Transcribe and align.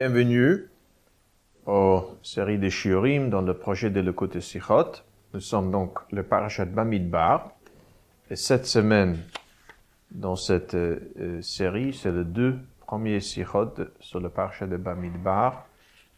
Bienvenue 0.00 0.68
aux 1.66 2.02
séries 2.22 2.58
des 2.58 2.70
Shiurim 2.70 3.30
dans 3.30 3.42
le 3.42 3.54
projet 3.54 3.90
de 3.90 4.00
l'écoute 4.00 4.40
Sichot. 4.40 4.92
Nous 5.32 5.40
sommes 5.40 5.70
donc 5.70 5.98
le 6.10 6.22
Parashat 6.22 6.64
Bamidbar. 6.64 7.52
Et 8.30 8.36
cette 8.36 8.66
semaine, 8.66 9.18
dans 10.10 10.36
cette 10.36 10.74
euh, 10.74 11.12
euh, 11.20 11.42
série, 11.42 11.92
c'est 11.92 12.10
le 12.10 12.24
deux 12.24 12.58
premiers 12.80 13.20
Sichot 13.20 13.74
sur 14.00 14.20
le 14.20 14.28
Parashat 14.30 14.66
de 14.66 14.76
Bamidbar 14.76 15.66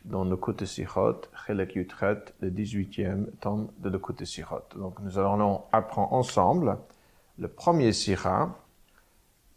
dans 0.05 0.25
côté 0.37 0.67
Sichot, 0.67 1.23
Chelek 1.47 1.75
Yutret, 1.75 2.25
le 2.41 2.51
18e 2.51 3.27
tome 3.41 3.69
de 3.79 3.97
côté 3.99 4.25
Sichot. 4.25 4.63
Donc 4.77 5.01
nous 5.01 5.19
allons 5.19 5.63
apprendre 5.73 6.13
ensemble 6.13 6.79
le 7.39 7.49
premier 7.49 7.93
Sira 7.93 8.57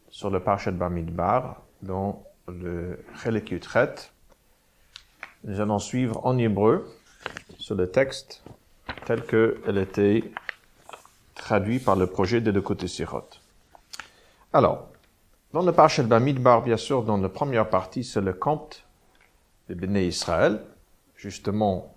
sur 0.09 0.29
le 0.29 0.39
Parashat 0.39 0.71
Bamidbar 0.71 1.61
dans 1.81 2.23
le 2.51 3.03
Chelek 3.15 3.51
Yutret. 3.51 3.95
Nous 5.43 5.59
allons 5.59 5.79
suivre 5.79 6.25
en 6.25 6.37
hébreu 6.37 6.87
sur 7.57 7.75
le 7.75 7.89
texte 7.89 8.43
tel 9.05 9.23
qu'elle 9.23 9.77
était 9.77 10.23
traduit 11.35 11.79
par 11.79 11.95
le 11.95 12.07
projet 12.07 12.41
de 12.41 12.59
côté 12.59 12.87
Sirot. 12.87 13.29
Alors, 14.53 14.89
dans 15.53 15.61
le 15.61 15.71
Parashat 15.71 16.03
Bamidbar, 16.03 16.61
bien 16.61 16.77
sûr, 16.77 17.03
dans 17.03 17.17
la 17.17 17.29
première 17.29 17.69
partie, 17.69 18.03
c'est 18.03 18.21
le 18.21 18.33
conte 18.33 18.85
de 19.67 19.73
Béné 19.73 20.05
Israël. 20.05 20.61
Justement, 21.15 21.95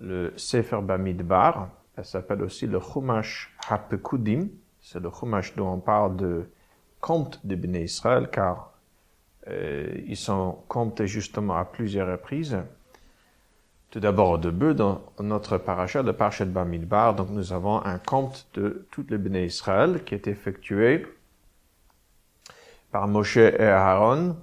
le 0.00 0.32
Sefer 0.36 0.80
Bamidbar, 0.82 1.68
elle 1.96 2.04
s'appelle 2.04 2.42
aussi 2.42 2.66
le 2.66 2.80
Chumash 2.80 3.54
Hapekudim. 3.68 4.48
C'est 4.80 5.00
le 5.00 5.10
Chumash 5.10 5.54
dont 5.54 5.72
on 5.72 5.78
parle 5.78 6.16
de 6.16 6.50
conte 7.00 7.40
de 7.46 7.54
Béné 7.54 7.84
Israël, 7.84 8.28
car 8.30 8.73
ils 9.48 10.16
sont 10.16 10.58
comptés 10.68 11.06
justement 11.06 11.56
à 11.56 11.64
plusieurs 11.64 12.08
reprises. 12.08 12.58
Tout 13.90 14.00
d'abord 14.00 14.30
au 14.30 14.38
début, 14.38 14.74
dans 14.74 15.02
notre 15.20 15.58
parachat, 15.58 16.02
le 16.02 16.12
parachat 16.12 16.46
de 16.46 16.50
Bamidbar, 16.50 17.14
donc 17.14 17.30
nous 17.30 17.52
avons 17.52 17.84
un 17.84 17.98
compte 17.98 18.48
de 18.54 18.86
toutes 18.90 19.10
les 19.10 19.18
béné 19.18 19.44
Israël 19.44 20.02
qui 20.04 20.14
est 20.14 20.26
effectué 20.26 21.06
par 22.90 23.06
Moshe 23.06 23.36
et 23.36 23.60
Aaron, 23.60 24.36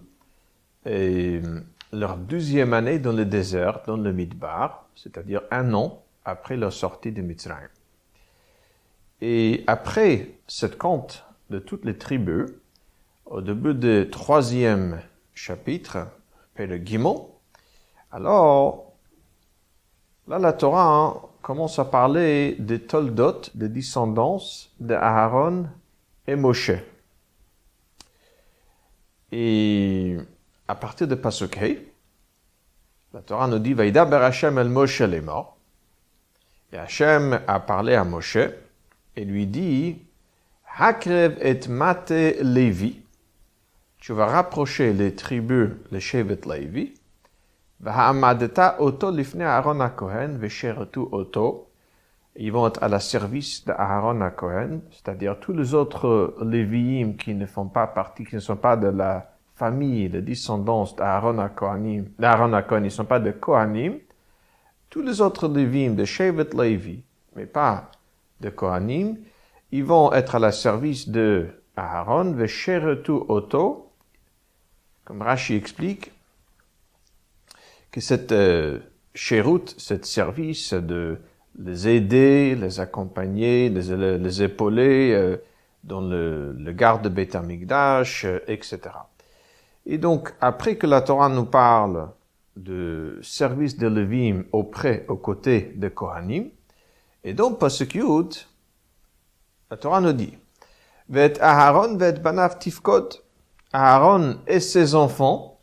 et 0.86 1.42
leur 1.92 2.18
deuxième 2.18 2.74
année 2.74 3.00
dans 3.00 3.12
le 3.12 3.26
désert, 3.26 3.82
dans 3.86 3.98
le 3.98 4.14
Midbar, 4.14 4.88
c'est-à-dire 4.96 5.42
un 5.52 5.74
an 5.74 6.04
après 6.26 6.58
leur 6.58 6.74
sortie 6.74 7.12
de 7.12 7.22
Mitzrayim. 7.22 7.70
Et 9.22 9.64
après 9.68 10.30
cette 10.48 10.78
compte 10.78 11.26
de 11.50 11.60
toutes 11.60 11.86
les 11.86 11.98
tribus, 11.98 12.50
au 13.32 13.40
début 13.42 13.74
du 13.74 14.10
troisième 14.12 15.02
chapitre, 15.34 16.08
le 16.58 16.78
Gimel, 16.78 17.16
alors, 18.12 18.92
là, 20.28 20.38
la 20.38 20.52
Torah 20.52 20.86
hein, 20.86 21.22
commence 21.42 21.80
à 21.80 21.86
parler 21.86 22.58
des 22.60 22.82
Toldot, 22.82 23.42
des 23.56 23.70
descendances 23.70 24.70
de 24.82 24.94
Aaron 24.94 25.68
et 26.28 26.36
Moshe. 26.36 26.72
Et 29.32 30.18
à 30.68 30.76
partir 30.76 31.08
de 31.08 31.16
Pasuk 31.16 31.58
la 33.14 33.22
Torah 33.22 33.48
nous 33.48 33.60
dit, 33.60 33.74
Vaïda 33.74 34.06
ber 34.06 34.24
Hashem 34.24 34.58
el 34.58 34.70
Moshe 34.70 35.02
les 35.02 35.22
morts. 35.22 35.58
Et 36.74 36.78
Hashem 36.78 37.42
a 37.48 37.60
parlé 37.62 37.96
à 37.96 38.04
Moshe 38.04 38.38
et 39.16 39.26
lui 39.26 39.48
dit, 39.48 40.00
Hakrev 40.78 41.38
et 41.42 41.68
Mate 41.70 42.12
Levi, 42.42 43.02
tu 44.02 44.14
vas 44.14 44.26
rapprocher 44.26 44.94
les 44.94 45.14
tribus, 45.14 45.70
les 45.92 46.00
Shevet 46.00 46.42
Levi, 46.48 46.94
oto 48.80 49.12
lifne 49.12 49.44
Aaron 49.44 49.90
Kohen 49.96 50.40
oto. 51.12 51.68
Ils 52.36 52.52
vont 52.52 52.66
être 52.68 52.82
à 52.82 52.88
la 52.88 53.00
service 53.00 53.66
d'Aaron 53.66 54.32
Kohen, 54.36 54.82
c'est-à-dire 54.90 55.38
tous 55.40 55.54
les 55.54 55.74
autres 55.74 56.36
Lévi'im 56.42 57.14
qui 57.18 57.36
ne 57.36 57.46
font 57.46 57.68
pas 57.68 57.88
partie, 57.88 58.24
qui 58.24 58.36
ne 58.36 58.40
sont 58.40 58.56
pas 58.56 58.78
de 58.78 58.88
la 58.88 59.34
famille, 59.56 60.10
de 60.10 60.22
descendance 60.22 60.96
d'Aaron 60.96 61.50
Kohanim, 61.54 62.06
d'Aaron 62.18 62.60
Kohen, 62.68 62.84
ils 62.84 62.86
ne 62.86 62.90
sont 62.90 63.06
pas 63.06 63.20
de 63.20 63.32
Kohanim. 63.32 64.00
Tous 64.90 65.02
les 65.02 65.22
autres 65.22 65.48
Lévi'im 65.48 65.94
de 65.94 66.06
Shevet 66.06 66.50
Levi, 66.54 67.04
mais 67.36 67.46
pas 67.46 67.92
de 68.40 68.50
Kohanim, 68.50 69.18
ils 69.72 69.84
vont 69.84 70.12
être 70.14 70.36
à 70.36 70.40
la 70.40 70.54
service 70.54 71.10
de 71.10 71.50
Aaron, 71.76 72.32
v'sheretu 72.32 73.12
oto, 73.12 73.91
comme 75.12 75.24
Rashi 75.24 75.56
explique, 75.56 76.14
que 77.92 78.00
cette 78.00 78.32
euh, 78.32 78.80
chéroute, 79.14 79.76
cette 79.78 80.06
service 80.06 80.74
de 80.74 81.18
les 81.60 81.90
aider, 81.90 82.56
les 82.56 82.80
accompagner, 82.80 83.68
les, 83.68 84.42
épauler 84.42 85.12
euh, 85.12 85.36
dans 85.84 86.00
le, 86.00 86.56
garde 86.72 87.02
de 87.02 87.10
Beth 87.10 87.36
euh, 87.36 88.40
etc. 88.48 88.80
Et 89.86 89.98
donc, 89.98 90.34
après 90.40 90.78
que 90.78 90.88
la 90.88 91.02
Torah 91.02 91.28
nous 91.28 91.44
parle 91.44 92.10
de 92.56 93.20
service 93.22 93.78
de 93.78 93.88
Levim 93.88 94.46
auprès, 94.54 95.04
aux 95.10 95.18
côtés 95.18 95.74
de 95.76 95.90
Kohanim, 95.90 96.52
et 97.26 97.34
donc, 97.34 97.60
Pasukiyut, 97.60 98.48
la 99.70 99.76
Torah 99.76 100.00
nous 100.00 100.14
dit, 100.14 100.38
Vet 101.10 101.34
Aharon 101.42 101.98
vet 101.98 102.14
banav 102.14 102.60
tifkod, 102.60 103.22
Aaron 103.74 104.38
et 104.48 104.60
ses 104.60 104.96
enfants, 104.96 105.58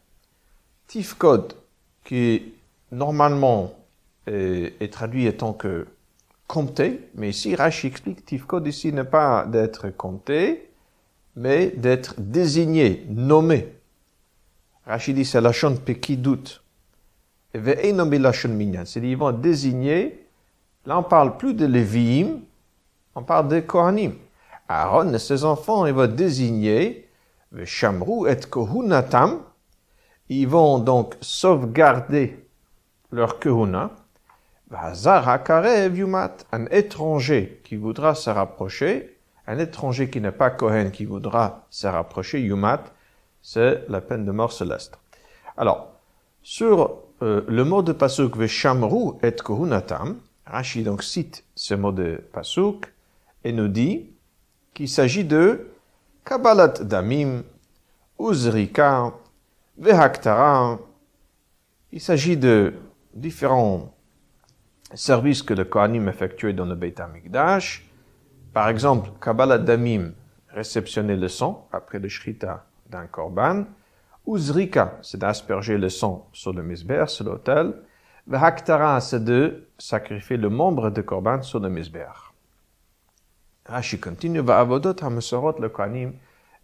tifkod, 0.87 1.55
qui 2.05 2.55
normalement 2.91 3.75
est, 4.27 4.93
traduit 4.93 5.27
étant 5.27 5.53
que 5.53 5.87
compté, 6.47 7.09
mais 7.15 7.31
ici 7.31 7.55
Rashi 7.55 7.89
explique 7.89 8.25
tifkod 8.25 8.67
ici 8.67 8.93
n'est 8.93 9.05
pas 9.05 9.45
d'être 9.45 9.91
compté, 9.91 10.71
mais 11.37 11.69
d'être 11.69 12.15
désigné, 12.19 13.07
nommé. 13.11 13.69
Rashi 14.87 15.13
dit 15.13 15.27
c'est 15.27 15.41
la 15.41 15.53
peki 15.85 16.17
doute. 16.17 16.63
Et 17.53 17.59
ve'enomi 17.59 18.19
la 18.19 18.33
shon 18.33 18.49
minyan. 18.49 18.85
C'est 18.85 19.01
ils 19.01 19.17
vont 19.17 19.33
désigner, 19.33 20.27
là 20.87 20.99
on 20.99 21.03
parle 21.03 21.37
plus 21.37 21.53
de 21.53 21.67
Lévi'im, 21.67 22.41
on 23.15 23.23
parle 23.23 23.49
de 23.49 23.61
Kohanim. 23.61 24.15
Aaron 24.69 25.13
et 25.13 25.19
ses 25.19 25.45
enfants, 25.45 25.87
ils 25.87 25.95
vont 25.95 26.07
désigner, 26.07 27.08
Shamru 27.65 28.29
et 28.29 28.41
Kohunatam, 28.49 29.41
ils 30.29 30.47
vont 30.47 30.79
donc 30.79 31.17
sauvegarder 31.21 32.47
leur 33.11 33.39
kahuna. 33.39 33.91
Un 34.71 36.67
étranger 36.71 37.61
qui 37.65 37.77
voudra 37.77 38.15
se 38.15 38.29
rapprocher, 38.29 39.17
un 39.47 39.59
étranger 39.59 40.11
qui 40.11 40.21
n'est 40.21 40.31
pas 40.31 40.51
Kohen 40.51 40.91
qui 40.91 41.07
voudra 41.07 41.67
se 41.71 41.87
rapprocher, 41.87 42.43
Yumat, 42.43 42.85
c'est 43.41 43.89
la 43.89 44.03
peine 44.03 44.27
de 44.27 44.31
mort 44.31 44.53
céleste. 44.53 44.99
Alors, 45.57 45.93
sur 46.43 46.99
euh, 47.23 47.43
le 47.49 47.65
mot 47.65 47.83
de 47.83 47.93
Pasuk, 47.93 48.37
Veshamru 48.37 49.15
et 49.23 49.33
Kohunatam, 49.33 50.19
Rashi 50.45 50.83
donc 50.83 51.03
cite 51.03 51.45
ce 51.55 51.75
mot 51.75 51.93
de 51.93 52.23
Pasuk 52.33 52.93
et 53.45 53.53
nous 53.53 53.69
dit 53.69 54.11
qu'il 54.75 54.89
s'agit 54.89 55.25
de 55.25 55.67
Kabbalat 56.29 56.85
Damim, 56.85 57.43
Uzrika, 58.21 59.15
Vehaktara. 59.79 60.79
Il 61.91 62.03
s'agit 62.03 62.37
de 62.37 62.75
différents 63.15 63.95
services 64.93 65.43
que 65.43 65.55
le 65.55 65.65
Kohanim 65.65 66.07
effectuait 66.07 66.53
dans 66.53 66.67
le 66.67 66.75
Beit 66.75 67.01
HaMikdash. 67.01 67.89
Par 68.53 68.69
exemple, 68.69 69.09
Kabbalah 69.23 69.57
Damim, 69.57 70.13
réceptionner 70.51 71.17
le 71.17 71.29
sang 71.29 71.67
après 71.73 71.99
le 71.99 72.11
Shrita 72.11 72.67
d'un 72.91 73.07
korban. 73.07 73.65
Uzrika, 74.27 74.99
c'est 75.01 75.17
d'asperger 75.17 75.79
le 75.79 75.89
sang 75.89 76.29
sur 76.35 76.53
le 76.53 76.63
misber, 76.63 77.05
sur 77.07 77.25
l'autel. 77.25 77.73
Vehaktara, 78.27 79.01
c'est 79.01 79.25
de 79.25 79.67
sacrifier 79.79 80.37
le 80.37 80.51
membre 80.51 80.91
de 80.91 81.01
korban 81.01 81.41
sur 81.41 81.59
le 81.59 81.71
misber. 81.71 82.11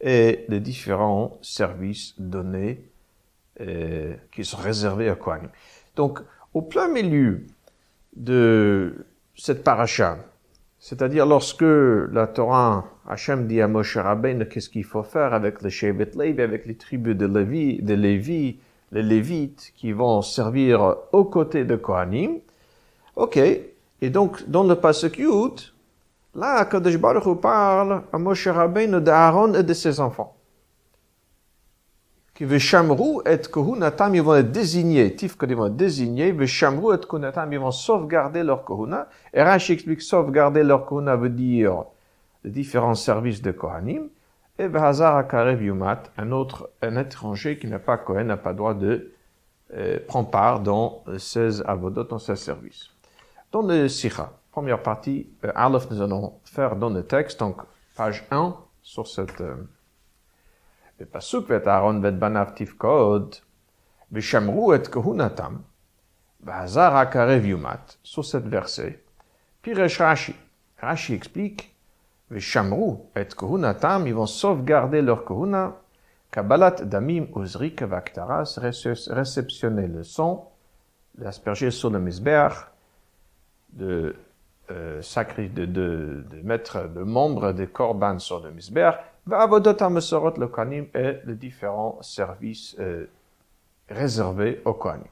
Et 0.00 0.44
les 0.48 0.60
différents 0.60 1.38
services 1.42 2.14
donnés 2.18 2.82
euh, 3.60 4.14
qui 4.32 4.44
sont 4.44 4.56
réservés 4.56 5.08
à 5.08 5.14
Kohanim. 5.14 5.48
Donc, 5.96 6.20
au 6.52 6.62
plein 6.62 6.88
milieu 6.88 7.42
de 8.16 9.06
cette 9.36 9.64
paracha, 9.64 10.18
c'est-à-dire 10.78 11.24
lorsque 11.24 11.62
la 11.62 12.26
Torah, 12.26 12.84
Hachem 13.08 13.46
dit 13.46 13.60
à 13.60 13.68
Moshe 13.68 13.96
Rabbein 13.96 14.44
qu'est-ce 14.44 14.68
qu'il 14.68 14.84
faut 14.84 15.02
faire 15.02 15.32
avec 15.32 15.62
les 15.62 15.70
Shevet 15.70 16.10
Levi, 16.16 16.42
avec 16.42 16.66
les 16.66 16.74
tribus 16.74 17.16
de 17.16 17.26
Lévi, 17.26 17.82
de 17.82 17.94
Lévi, 17.94 18.58
les 18.92 19.02
Lévites 19.02 19.72
qui 19.76 19.92
vont 19.92 20.20
servir 20.20 20.96
aux 21.12 21.24
côtés 21.24 21.64
de 21.64 21.76
Kohanim? 21.76 22.38
Ok. 23.16 23.38
Et 23.38 24.10
donc, 24.10 24.48
dans 24.48 24.64
le 24.64 24.74
passage 24.74 25.12
là, 26.34 26.64
Kadosh 26.64 26.98
Baruch 26.98 27.40
parle 27.40 28.02
à 28.12 28.18
Moshe 28.18 28.48
Rabbein 28.48 29.00
d'Aaron 29.00 29.54
et 29.54 29.62
de 29.62 29.74
ses 29.74 30.00
enfants. 30.00 30.36
qui 32.34 32.44
veshamru 32.44 33.20
et 33.26 33.38
kohunatam, 33.38 34.14
ils 34.16 34.22
vont 34.22 34.34
être 34.34 34.50
désignés, 34.50 35.14
tif 35.14 35.36
ils 35.40 35.54
vont 35.54 35.66
être 35.66 35.76
désignés, 35.76 36.32
veshamru 36.32 36.94
et 36.94 36.98
kohunatam, 36.98 37.52
ils 37.52 37.60
vont 37.60 37.70
sauvegarder 37.70 38.42
leur 38.42 38.64
kohuna. 38.64 39.08
Et 39.32 39.42
Rashi 39.42 39.72
explique 39.72 40.02
sauvegarder 40.02 40.64
leur 40.64 40.84
kohuna 40.84 41.14
veut 41.14 41.30
dire 41.30 41.84
les 42.44 42.50
différents 42.50 42.94
services 42.94 43.42
de 43.42 43.50
Kohanim. 43.50 44.08
Et 44.58 44.68
Behazar 44.68 45.16
Akarev 45.16 45.62
Yumat, 45.64 46.04
un 46.16 46.30
autre, 46.30 46.70
un 46.80 46.96
étranger 46.96 47.58
qui 47.58 47.66
n'est 47.66 47.80
pas 47.80 47.96
Kohen, 47.96 48.28
n'a 48.28 48.36
pas 48.36 48.52
droit 48.52 48.74
de 48.74 49.12
euh, 49.74 49.98
prendre 50.06 50.30
part 50.30 50.60
dans 50.60 51.02
16 51.18 51.64
avodot, 51.66 52.04
dans 52.04 52.20
16 52.20 52.38
services. 52.38 52.90
Dans 53.50 53.62
le 53.62 53.88
Sikha, 53.88 54.32
première 54.54 54.84
partie, 54.84 55.26
euh, 55.44 55.50
Aleph, 55.56 55.90
nous 55.90 56.00
allons 56.00 56.34
faire 56.44 56.76
dans 56.76 56.88
le 56.88 57.04
texte, 57.04 57.40
donc 57.40 57.62
page 57.96 58.24
1, 58.30 58.56
sur 58.82 59.08
cette... 59.08 59.40
Euh, 59.40 59.56
le 61.00 61.06
pasuk 61.06 61.48
vet 61.48 61.66
Aaron 61.66 61.98
vet 61.98 62.12
banav 62.12 62.54
tivkod, 62.54 63.34
vishamru 64.12 64.76
et 64.76 64.88
kohunatam, 64.88 65.60
Behazar 66.38 66.94
Akarev 66.94 67.44
Yumat, 67.44 67.98
sur 68.04 68.24
cette 68.24 68.46
verset. 68.46 69.02
Piresh 69.60 69.98
Rashi. 69.98 70.36
Rashi 70.80 71.14
explique, 71.14 71.74
vishamru 72.30 72.98
et 73.16 73.34
kohunatam, 73.34 74.06
ils 74.06 74.14
vont 74.14 74.26
sauvegarder 74.26 75.02
leur 75.02 75.24
kohuna, 75.24 75.74
Kabbalat 76.30 76.84
Damim 76.84 77.26
Uzrik 77.34 77.82
Vaktaras, 77.82 78.60
réceptionner 78.60 79.88
le 79.88 80.04
sang, 80.04 80.52
l'asperger 81.18 81.72
sur 81.72 81.90
le 81.90 81.98
misbeach, 81.98 82.54
de, 83.72 84.14
euh, 84.70 85.02
sacri 85.02 85.50
de, 85.50 85.66
de, 85.66 86.24
mettre 86.42 86.88
le 86.94 87.04
membre 87.04 87.52
des 87.52 87.66
corban 87.66 88.18
sur 88.18 88.42
le 88.42 88.50
misber, 88.50 88.92
Va'avodot 89.26 89.76
HaMesorot 89.78 90.38
le 90.38 90.48
Kohanim 90.48 90.86
et 90.94 91.18
les 91.26 91.34
différents 91.34 91.98
services 92.00 92.74
euh, 92.80 93.04
réservés 93.90 94.62
au 94.64 94.72
Kohanim. 94.72 95.04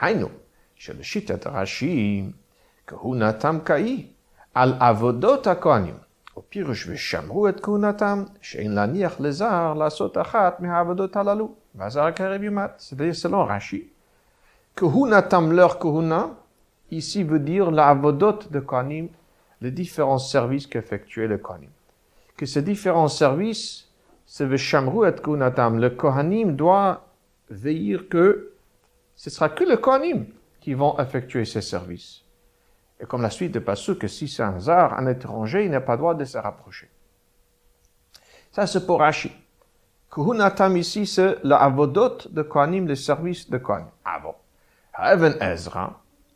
Hainu, 0.00 0.28
chez 0.76 0.94
le 0.94 1.02
Shitat 1.02 1.40
Rashi, 1.44 2.34
Kahunatam 2.86 3.62
Kai, 3.62 4.10
al 4.54 4.78
Avodot 4.80 5.46
HaKohanim. 5.46 5.96
Au 6.34 6.40
pire, 6.40 6.72
je 6.72 6.90
vais 6.90 6.96
chamrou 6.96 7.46
et 7.46 7.52
Kahunatam, 7.52 8.30
Shein 8.40 8.70
Laniach 8.70 9.18
Lezar, 9.20 9.74
la 9.74 9.90
Sotachat, 9.90 10.56
Mehavodot 10.60 11.10
Halalu. 11.14 11.48
Vazar 11.74 12.14
Karebimat, 12.14 12.76
c'est-à-dire 12.78 13.14
selon 13.14 13.44
Rashi. 13.44 13.90
Kahunatam 14.74 15.52
leur 15.52 15.78
Kahuna, 15.78 16.30
ici 16.90 17.22
veut 17.22 17.38
dire 17.38 17.70
l'avodot 17.70 18.38
de 18.50 18.60
Kohanim, 18.60 19.08
les 19.60 19.70
différents 19.70 20.18
services 20.18 20.66
qu'effectuait 20.66 21.26
le 21.26 21.38
Kohanim. 21.38 21.70
Que 22.36 22.46
ces 22.46 22.62
différents 22.62 23.08
services, 23.08 23.88
c'est 24.26 24.46
Veshamru 24.46 25.08
et 25.08 25.14
Kunatam. 25.14 25.78
Le 25.78 25.90
Kohanim 25.90 26.56
doit 26.56 27.06
veiller 27.50 27.98
que 27.98 28.52
ce 29.14 29.30
sera 29.30 29.48
que 29.48 29.64
le 29.64 29.76
Kohanim 29.76 30.26
qui 30.60 30.74
vont 30.74 30.98
effectuer 30.98 31.44
ces 31.44 31.60
services. 31.60 32.24
Et 33.00 33.06
comme 33.06 33.22
la 33.22 33.30
suite 33.30 33.52
de 33.52 33.58
Passou, 33.58 33.96
que 33.96 34.08
si 34.08 34.28
c'est 34.28 34.42
un 34.42 34.58
zar, 34.58 34.98
un 34.98 35.06
étranger, 35.06 35.64
il 35.64 35.70
n'a 35.70 35.80
pas 35.80 35.96
droit 35.96 36.14
de 36.14 36.24
se 36.24 36.38
rapprocher. 36.38 36.88
Ça, 38.50 38.66
c'est 38.66 38.86
pour 38.86 39.00
Rashi. 39.00 39.32
Kuhunatam 40.10 40.76
ici, 40.76 41.06
c'est 41.06 41.38
la 41.42 41.56
avodot 41.56 42.18
de 42.30 42.42
Kohanim, 42.42 42.86
le 42.86 42.94
service 42.94 43.50
de 43.50 43.58
Kohanim. 43.58 43.88
Ah 44.04 44.20
bon. 44.20 44.34
Ezra, 45.40 46.00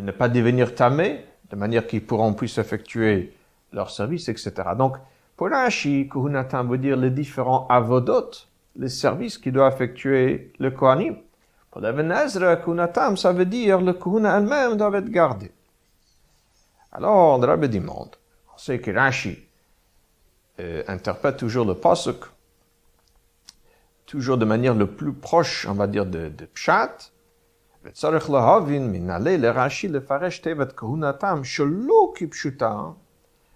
de 0.00 0.06
ne 0.06 0.12
pas 0.12 0.28
devenir 0.28 0.74
tamé, 0.74 1.26
de 1.50 1.56
manière 1.56 1.86
qu'ils 1.86 2.04
pourront 2.04 2.32
plus 2.32 2.56
effectuer 2.58 3.34
leur 3.72 3.90
service, 3.90 4.28
etc. 4.28 4.52
Donc, 4.76 4.96
pour 5.36 5.50
Rashi, 5.50 6.08
Kohunatam 6.08 6.70
veut 6.70 6.78
dire 6.78 6.96
les 6.96 7.10
différents 7.10 7.66
avodot, 7.68 8.30
les 8.76 8.88
services 8.88 9.36
qui 9.36 9.52
doit 9.52 9.68
effectuer 9.68 10.52
le 10.58 10.70
Kohanim. 10.70 11.16
Pour 11.70 11.86
Ibn 11.86 12.10
Ezra, 12.12 12.56
Kunatam, 12.56 13.16
ça 13.16 13.32
veut 13.32 13.44
dire 13.44 13.80
le 13.80 13.92
Kuna 13.92 14.38
elle-même 14.38 14.76
doit 14.76 14.96
être 14.98 15.10
gardé. 15.10 15.52
Alors, 16.92 17.38
le 17.38 17.46
Rabbi 17.46 17.68
demande, 17.68 18.16
on 18.54 18.58
sait 18.58 18.80
que 18.80 18.90
Rashi 18.90 19.38
euh, 20.60 20.82
interprète 20.88 21.36
toujours 21.36 21.66
le 21.66 21.74
Pasuk, 21.74 22.24
toujours 24.06 24.38
de 24.38 24.44
manière 24.44 24.74
le 24.74 24.86
plus 24.86 25.12
proche, 25.12 25.66
on 25.68 25.74
va 25.74 25.86
dire, 25.86 26.06
de, 26.06 26.28
de 26.28 26.46
Pshat, 26.46 27.12
וצריך 27.83 28.29
להבין 28.29 28.91
מנהלי 28.91 29.37
לרש"י 29.37 29.87
לפרש 29.87 30.39
תיבת 30.39 30.73
כהונתם 30.77 31.43
שלא 31.43 32.13
כפשוטה 32.15 32.77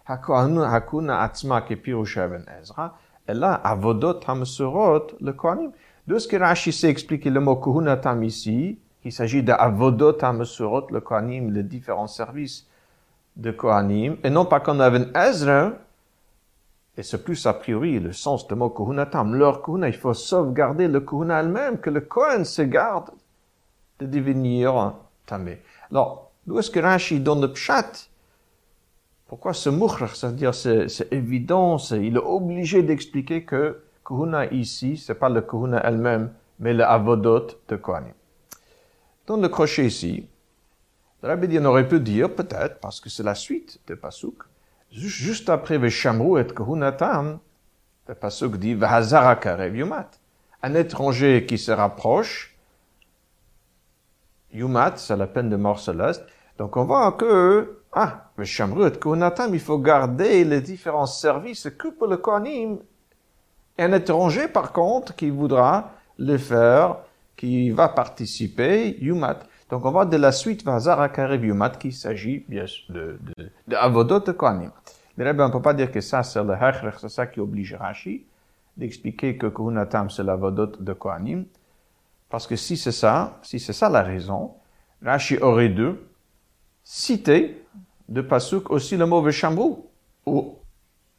הכהונה 0.08 1.24
עצמה 1.24 1.62
כפירוש 1.62 2.18
אבן 2.18 2.42
עזרא, 2.48 2.88
אלא 3.30 3.48
עבודות 3.64 4.30
המסורות 4.30 5.14
לכהנים. 5.22 5.72
De 6.10 6.18
ce 6.18 6.28
que 6.28 6.38
Rashi 6.38 6.72
s'est 6.74 6.90
expliqué 6.90 7.30
le 7.30 7.40
mot 7.40 7.56
kuhunatam 7.56 8.24
ici, 8.24 8.80
il 9.04 9.12
s'agit 9.12 9.44
d'Avodot 9.44 10.18
Amesurot, 10.24 10.88
le 10.90 11.02
Kohanim, 11.02 11.52
les 11.52 11.62
différents 11.62 12.08
services 12.08 12.68
de 13.36 13.52
Kohanim, 13.52 14.18
et 14.24 14.32
non 14.32 14.46
pas 14.46 14.60
comme 14.60 14.82
avait 14.82 15.06
Ezra, 15.14 15.74
et 16.98 17.04
c'est 17.04 17.24
plus 17.24 17.46
a 17.46 17.54
priori 17.54 18.00
le 18.00 18.12
sens 18.12 18.48
du 18.48 18.56
mot 18.56 18.72
kuhunatam, 18.72 19.36
leur 19.36 19.62
kuhuna, 19.62 19.88
il 19.88 19.94
faut 19.94 20.16
sauvegarder 20.16 20.88
le 20.88 21.00
kuhuna 21.02 21.42
elle-même, 21.42 21.78
que 21.78 21.92
le 21.92 22.02
Kohen 22.02 22.44
se 22.44 22.64
garde 22.64 23.12
de 24.01 24.07
devenir 24.07 24.95
tamé. 25.27 25.61
Alors, 25.91 26.31
d'où 26.47 26.59
est-ce 26.59 26.71
que 26.71 26.81
Rashi 26.81 27.21
donne 27.21 27.41
le 27.41 27.53
pshat? 27.53 28.09
Pourquoi 29.27 29.55
ce 29.55 29.71
mouchr, 29.71 30.15
c'est-à-dire 30.15 30.55
c'est 30.55 31.13
évident, 31.13 31.79
il 31.79 32.17
est 32.17 32.19
obligé 32.19 32.83
d'expliquer 32.83 33.45
que 33.45 33.83
Kuhuna 34.05 34.53
ici, 34.53 34.97
c'est 34.97 35.15
pas 35.15 35.29
le 35.31 35.41
Kuhuna 35.41 35.81
elle-même, 35.83 36.33
mais 36.61 36.75
le 36.75 36.85
Avodot 36.85 37.47
de 37.69 37.77
Kohanim. 37.77 38.13
Dans 39.27 39.39
le 39.39 39.49
crochet 39.49 39.87
ici, 39.87 40.29
le 41.23 41.29
Rabbi 41.29 41.59
aurait 41.59 41.89
pu 41.89 42.01
dire, 42.01 42.35
peut-être, 42.35 42.79
parce 42.81 43.01
que 43.01 43.09
c'est 43.09 43.23
la 43.23 43.35
suite 43.35 43.81
de 43.87 43.95
Pasuk, 43.95 44.43
juste 44.93 45.49
après 45.49 45.79
Veshamru 45.79 46.41
et 46.41 46.47
Kuhunatam, 46.47 47.39
le 48.07 48.15
Pasuk 48.15 48.59
dit 48.59 48.75
Vahazara 48.75 49.37
Karev 49.37 49.75
Yumat. 49.75 50.11
Un 50.63 50.75
étranger 50.75 51.47
qui 51.47 51.57
se 51.57 51.73
rapproche, 51.73 52.54
Yumat, 54.55 54.95
c'est 54.97 55.17
la 55.17 55.27
peine 55.27 55.51
de 55.51 55.57
mort 55.57 55.81
céleste. 55.81 56.25
Donc 56.59 56.77
on 56.77 56.85
voit 56.85 57.13
que, 57.13 57.79
ah, 57.93 58.31
Veshamru 58.39 58.87
et 58.87 58.93
Kuhunatam, 58.93 59.53
il 59.55 59.61
faut 59.61 59.79
garder 59.79 60.45
les 60.45 60.61
différents 60.61 61.07
services 61.07 61.69
que 61.77 61.89
pour 61.89 62.07
le 62.07 62.17
Kohanim 62.17 62.79
un 63.77 63.93
étranger, 63.93 64.47
par 64.49 64.73
contre, 64.73 65.17
qui 65.17 65.31
voudra 65.31 65.91
le 66.19 66.39
faire, 66.39 66.99
qui 67.37 67.71
va 67.71 67.89
participer, 67.89 68.97
Yumat. 69.01 69.41
Donc 69.69 69.85
on 69.85 69.91
va 69.91 70.05
de 70.05 70.17
la 70.17 70.31
suite 70.31 70.65
Vazara 70.65 71.09
Karev 71.09 71.45
Yumat, 71.45 71.71
qui 71.71 71.91
s'agit 71.91 72.45
bien 72.49 72.67
de, 72.89 73.19
de, 73.21 73.51
de 73.67 73.77
Avodot 73.77 74.21
de 74.21 74.33
Kohanim. 74.33 74.71
Mais 75.17 75.29
on 75.29 75.35
ne 75.35 75.53
peut 75.53 75.63
pas 75.63 75.75
dire 75.75 75.91
que 75.91 76.01
ça, 76.01 76.23
c'est 76.23 76.43
le 76.43 76.55
Hechrech, 76.55 76.95
c'est 77.01 77.09
ça 77.09 77.27
qui 77.27 77.41
oblige 77.41 77.75
Rashi 77.75 78.25
d'expliquer 78.77 79.37
que 79.37 79.47
Kuhunatam, 79.47 80.11
c'est 80.11 80.25
l'Avodot 80.25 80.73
de 80.79 80.93
Kohanim. 80.93 81.45
Parce 82.35 82.49
que 82.49 82.57
si 82.57 82.77
c'est 82.77 82.91
ça, 82.91 83.39
si 83.45 83.61
c'est 83.61 83.73
ça 83.73 83.89
la 83.89 84.03
raison, 84.03 84.57
Rashi 85.01 85.39
aurait 85.39 85.69
dû 85.69 85.91
citer 86.83 87.65
de 88.09 88.23
Pasuk 88.23 88.73
aussi 88.73 88.97
le 88.97 89.07
mot 89.07 89.23
Veshamru, 89.23 89.77
ou 90.27 90.59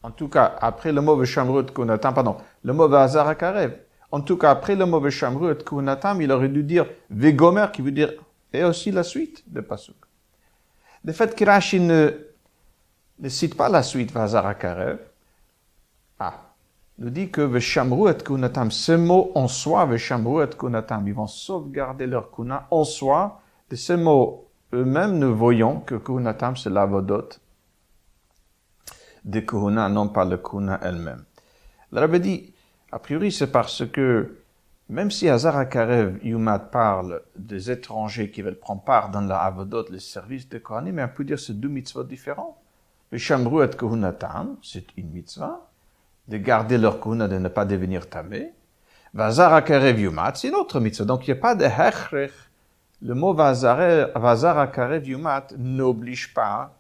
en 0.04 0.12
tout 0.12 0.28
cas, 0.28 0.58
après 0.60 0.92
le 0.92 1.00
mot 1.00 1.16
Veshamrut 1.16 1.72
Kunatam, 1.74 2.14
pardon, 2.14 2.36
le 2.66 2.74
mot 2.74 2.90
Karev. 2.90 3.78
En 4.12 4.20
tout 4.20 4.36
cas, 4.36 4.52
après 4.52 4.76
le 4.76 4.86
mot 4.86 5.00
Veshamrut 5.00 5.64
Kunatam, 5.64 6.22
il 6.22 6.30
aurait 6.34 6.50
dû 6.50 6.64
dire 6.64 6.86
Vegomer, 7.10 7.68
qui 7.72 7.82
veut 7.82 7.92
dire, 7.92 8.12
et 8.52 8.66
aussi 8.66 8.92
la 8.92 9.04
suite 9.04 9.42
de 9.48 9.62
Pasuk. 9.62 9.96
Le 11.06 11.14
fait 11.14 11.34
que 11.34 11.46
Rashi 11.46 11.80
ne, 11.80 12.10
cite 13.30 13.56
pas 13.56 13.70
la 13.70 13.84
suite 13.84 14.12
Karev, 14.14 15.00
ah, 16.20 16.42
nous 16.98 17.10
dit 17.10 17.30
que 17.30 18.22
Kunatam, 18.24 18.72
ce 18.72 18.94
mot 18.94 19.32
en 19.36 19.48
soi, 19.48 19.88
Kunatam, 20.58 21.08
ils 21.08 21.14
vont 21.14 21.28
sauvegarder 21.28 22.08
leur 22.08 22.32
kuna 22.32 22.68
en 22.72 22.84
soi. 22.84 23.42
De 23.70 23.76
ce 23.76 23.94
mot 23.94 24.48
eux-mêmes, 24.74 25.18
nous 25.18 25.36
voyons 25.36 25.80
que 25.80 25.96
Kunatam, 25.96 26.56
c'est 26.56 26.70
l'avodot 26.70 27.30
de 29.26 29.40
Kuhuna, 29.40 29.90
non 29.90 30.10
pas 30.10 30.24
le 30.24 30.38
Kuhuna 30.38 30.80
elle-même. 30.84 31.26
Le 31.92 32.00
Rabbi 32.00 32.20
dit, 32.20 32.54
A 32.92 33.00
priori, 33.00 33.32
c'est 33.32 33.52
parce 33.52 33.86
que 33.86 34.38
même 34.88 35.10
si 35.10 35.28
Hazara 35.28 35.66
Karev 35.66 36.20
Yumat 36.24 36.60
parle 36.60 37.24
des 37.36 37.72
étrangers 37.72 38.30
qui 38.30 38.44
veulent 38.44 38.60
prendre 38.60 38.84
part 38.84 39.10
dans 39.10 39.22
la 39.22 39.40
Avodot, 39.40 39.86
le 39.90 40.00
service 40.00 40.48
de 40.48 40.60
Kohanim, 40.60 40.96
mais 40.96 41.04
on 41.04 41.08
peut 41.08 41.24
dire 41.24 41.40
c'est 41.40 41.60
deux 41.60 41.70
mitzvot 41.70 42.04
différents. 42.04 42.62
Le 43.12 43.18
Shamru 43.18 43.66
et 43.66 43.70
Kohunatam, 43.70 44.58
c'est 44.62 44.86
une 44.96 45.10
mitzvah, 45.10 45.65
de 46.28 46.38
garder 46.38 46.78
leur 46.78 47.00
kohuna, 47.00 47.28
de 47.28 47.38
ne 47.38 47.48
pas 47.48 47.66
devenir 47.66 48.10
tamé. 48.10 48.52
Vazara 49.14 49.62
Karev 49.62 50.00
Yumat, 50.00 50.34
c'est 50.36 50.50
une 50.50 50.56
autre 50.56 50.80
mitzvah. 50.80 51.06
Donc 51.06 51.28
il 51.28 51.32
n'y 51.32 51.38
a 51.38 51.42
pas 51.42 51.56
de 51.56 51.66
hechrech. 51.66 52.34
Le 53.02 53.14
mot 53.14 53.34
Vazara 53.34 54.68
Karev 54.68 55.08
Yumat 55.08 55.48
n'oblige 55.58 56.34
pas 56.34 56.76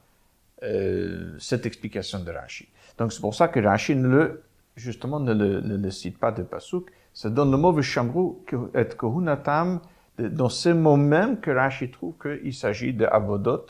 euh, 0.64 1.36
cette 1.40 1.66
explication 1.66 2.20
de 2.20 2.32
Rashi. 2.32 2.68
Donc 2.98 3.14
c'est 3.14 3.22
pour 3.22 3.36
ça 3.36 3.48
que 3.48 3.60
Rashi 3.60 3.96
ne 3.96 4.08
le, 4.08 4.44
justement 4.75 5.20
ne 5.20 5.34
le, 5.34 5.62
ne 5.62 5.78
le 5.78 5.92
cite 5.92 6.18
pas 6.18 6.32
de 6.32 6.44
Pasuk. 6.44 6.90
Ça 7.14 7.30
donne 7.30 7.52
le 7.52 7.58
mot 7.58 7.72
Vishamru 7.72 8.36
et 8.74 8.86
Kohunatam 8.86 9.80
dans 10.18 10.50
ce 10.50 10.70
mot 10.70 10.98
même 10.98 11.40
que 11.40 11.52
Rashi 11.52 11.92
trouve 11.92 12.16
qu'il 12.22 12.54
s'agit 12.54 12.94
de 12.94 13.06
Avodot 13.06 13.68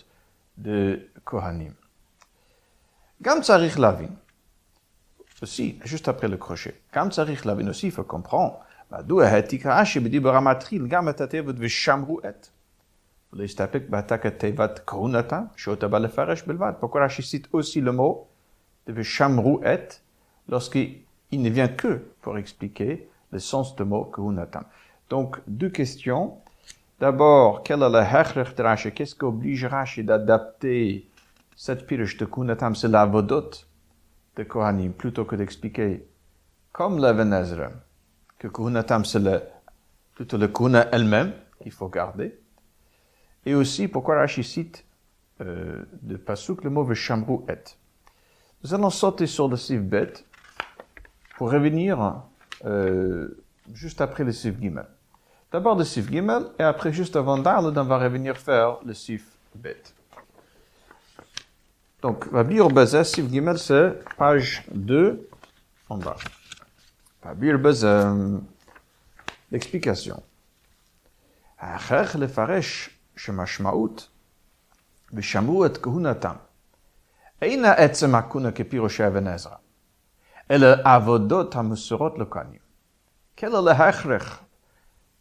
de 0.57 1.09
Kohanim. 1.23 1.73
Gam 3.21 3.41
Lavin 3.77 4.09
Aussi, 5.42 5.78
juste 5.84 6.08
après 6.08 6.28
le 6.28 6.36
crochet. 6.36 6.74
Gam 6.92 7.10
Tzarich 7.10 7.44
Lavin 7.44 7.68
aussi, 7.68 7.86
il 7.86 7.92
faut 7.92 8.04
comprendre. 8.04 8.58
מדוע 8.92 9.24
העתיק 9.24 9.66
רש"י 9.66 10.00
בדיבר 10.00 10.36
המתחיל 10.36 10.86
גם 10.86 11.08
את 11.08 11.20
התיבות 11.20 11.56
ושמרו 11.58 12.20
את. 12.20 12.48
ולהסתפק 13.32 13.82
בהעתק 13.88 14.26
התיבת 14.26 14.80
כהונתם, 14.86 15.44
שאותה 15.56 15.88
בא 15.88 15.98
לפרש 15.98 16.42
בלבד. 16.42 16.72
Pourquoi 16.80 17.06
Rashi 17.06 17.22
cite 17.22 17.48
aussi 17.52 17.80
le 17.80 17.92
mot 17.92 18.26
de 18.86 18.92
ושמרו 18.94 19.60
את, 19.62 19.94
lorsqu'il 20.48 21.42
ne 21.42 21.48
vient 21.48 21.68
que 21.68 21.92
pour 22.22 22.36
expliquer 22.38 23.08
le 23.32 23.38
sens 23.38 23.76
du 23.76 23.84
mot 23.84 24.04
Kuhunatam. 24.04 24.64
Donc, 25.08 25.40
deux 25.46 25.70
questions. 25.70 26.38
D'abord, 26.98 27.62
quel 27.62 27.82
est 27.82 27.88
le 27.88 28.00
hechrech 28.00 28.54
de 28.56 28.62
Rashi? 28.62 28.90
Qu'est-ce 28.92 29.14
qui 29.14 29.24
oblige 29.24 29.64
Rashi 29.64 30.02
d'adapter 30.02 31.06
cette 31.54 31.86
pirush 31.86 32.16
de 32.16 32.24
Kuhunatam? 32.24 32.74
C'est 32.74 32.88
la 32.88 33.06
vodot 33.06 33.50
de 34.35 34.43
Kohanim, 34.43 34.91
plutôt 34.91 35.25
que 35.25 35.35
d'expliquer, 35.35 36.07
comme 36.71 36.97
Ezra, 37.03 37.69
que 38.37 38.47
Kuhunatam, 38.47 39.05
c'est 39.05 39.19
le, 39.19 39.41
plutôt 40.13 40.37
le 40.37 40.47
Kuhuna 40.47 40.87
elle-même 40.91 41.33
qu'il 41.61 41.71
faut 41.71 41.87
garder. 41.87 42.37
Et 43.45 43.55
aussi, 43.55 43.87
pourquoi 43.87 44.15
Rashi 44.15 44.43
cite 44.43 44.85
euh, 45.41 45.83
de 46.01 46.17
Pasuk 46.17 46.63
le 46.63 46.69
mot 46.69 46.83
Veshamru 46.83 47.39
et. 47.47 47.77
Nous 48.63 48.73
allons 48.73 48.89
sauter 48.89 49.27
sur 49.27 49.47
le 49.47 49.57
Sif 49.57 49.81
Bet 49.81 50.13
pour 51.37 51.51
revenir 51.51 52.23
euh, 52.65 53.43
juste 53.73 54.01
après 54.01 54.23
le 54.23 54.31
Sif 54.31 54.59
Gimel. 54.59 54.87
D'abord 55.51 55.77
le 55.77 55.83
Sif 55.83 56.09
Gimel, 56.09 56.47
et 56.59 56.63
après, 56.63 56.91
juste 56.91 57.15
avant 57.15 57.37
d'Arle, 57.37 57.73
on 57.75 57.83
va 57.83 57.97
revenir 57.97 58.37
faire 58.37 58.79
le 58.85 58.93
Sif 58.93 59.25
Bet. 59.55 59.81
Donc, 62.05 62.31
Babir 62.31 62.67
Baza, 62.67 63.03
Sif 63.03 63.27
Gimel, 63.31 63.57
c'est 63.57 63.97
page 64.15 64.63
2, 64.71 65.27
en 65.89 65.97
bas. 65.97 66.17
Babir 67.23 67.57
Baza, 67.57 68.13
l'explication. 69.51 70.21
Achach 71.57 72.13
lefaresh 72.13 72.91
shemashmaut 73.15 74.11
v'shamu 75.11 75.65
et 75.65 75.81
kuhunatam. 75.81 76.37
Eina 77.41 77.73
etzem 77.79 78.13
hakuna 78.13 78.51
kepirosh 78.51 78.99
Eben 78.99 79.25
Ezra. 79.25 79.59
Ele 80.47 80.79
avodot 80.85 81.49
hamusurot 81.55 82.19
lokanim. 82.19 82.61
Quel 83.35 83.55
est 83.55 83.61
le 83.63 83.71
hachrech 83.71 84.29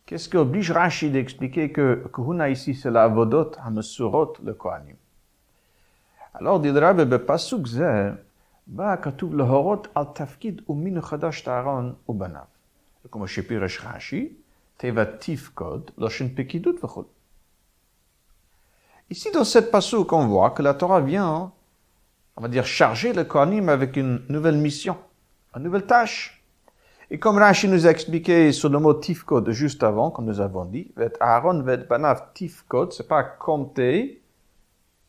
Qu'est-ce 0.05 0.29
qui 0.29 0.37
oblige 0.37 0.71
Rashi 0.71 1.11
d'expliquer 1.11 1.73
que 1.73 2.07
kuhuna 2.13 2.51
ici 2.51 2.75
c'est 2.75 2.91
la 2.91 3.05
avodot 3.05 3.53
hamusurot 3.65 4.35
lokanim? 4.45 4.97
Alors 6.34 6.60
dit 6.60 6.72
le 6.72 6.80
Rabbi 6.80 7.06
בפסוק 7.06 7.68
זה 7.68 8.12
בא 8.68 8.96
כתוב 9.02 9.36
להורות 9.36 9.88
על 9.96 10.04
תפקיד 10.16 10.62
ומין 10.70 11.02
חדש 11.02 11.42
טהרון 11.42 11.94
ובניו. 12.10 12.42
כמו 13.12 13.28
שפירש 13.28 13.82
רש"י, 13.86 14.34
תיבת 14.78 15.10
תפקוד, 15.20 15.92
לשון 15.98 16.30
פקידות 16.36 16.84
וכו'. 16.84 17.04
Ici, 19.12 19.32
dans 19.32 19.44
cette 19.44 19.72
pasuk, 19.72 20.14
on 20.14 20.28
voit 20.28 20.52
que 20.52 20.62
la 20.62 20.76
Torah 20.76 21.02
vient, 21.02 21.52
on 22.38 22.42
va 22.42 22.48
dire, 22.48 22.66
charger 22.66 23.12
le 23.12 23.24
Kohanim 23.24 23.68
avec 23.68 23.98
une 23.98 24.22
nouvelle 24.30 24.58
mission, 24.58 24.98
une 25.56 25.64
nouvelle 25.64 25.88
tâche. 25.88 26.44
Et 27.10 27.18
comme 27.18 27.40
Rashi 27.40 27.68
nous 27.68 27.88
a 27.88 27.90
expliqué 27.90 28.52
sur 28.52 28.70
le 28.70 28.78
mot 28.78 28.94
tifkod 28.94 29.50
juste 29.50 29.82
avant, 29.82 30.12
comme 30.12 30.26
nous 30.26 30.40
avons 30.40 30.66
dit, 30.66 30.92
Aaron 31.20 31.64
vet 31.64 31.88
banav 31.90 32.22
tifkod, 32.36 32.94
c'est 32.94 33.08
pas 33.08 33.24
compter, 33.24 34.22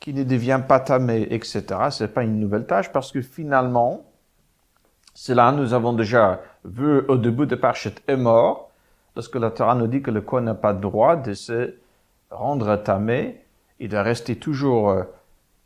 qui 0.00 0.14
ne 0.14 0.24
devient 0.24 0.60
pas 0.66 0.80
tamé, 0.80 1.32
etc. 1.32 1.62
C'est 1.90 2.12
pas 2.12 2.22
une 2.22 2.40
nouvelle 2.40 2.66
tâche 2.66 2.90
parce 2.90 3.12
que 3.12 3.20
finalement, 3.20 4.04
cela 5.14 5.52
nous 5.52 5.74
avons 5.74 5.92
déjà 5.92 6.40
vu 6.64 7.00
au 7.06 7.16
début 7.16 7.46
de 7.46 7.54
Parchet 7.54 7.94
est 8.08 8.16
mort, 8.16 8.70
lorsque 9.14 9.36
la 9.36 9.50
Torah 9.50 9.74
nous 9.74 9.86
dit 9.86 10.02
que 10.02 10.10
le 10.10 10.22
Kohen 10.22 10.44
n'a 10.44 10.54
pas 10.54 10.72
droit 10.72 11.16
de 11.16 11.34
se 11.34 11.74
rendre 12.30 12.76
tamé, 12.76 13.44
il 13.78 13.88
doit 13.88 14.02
rester 14.02 14.36
toujours 14.36 15.04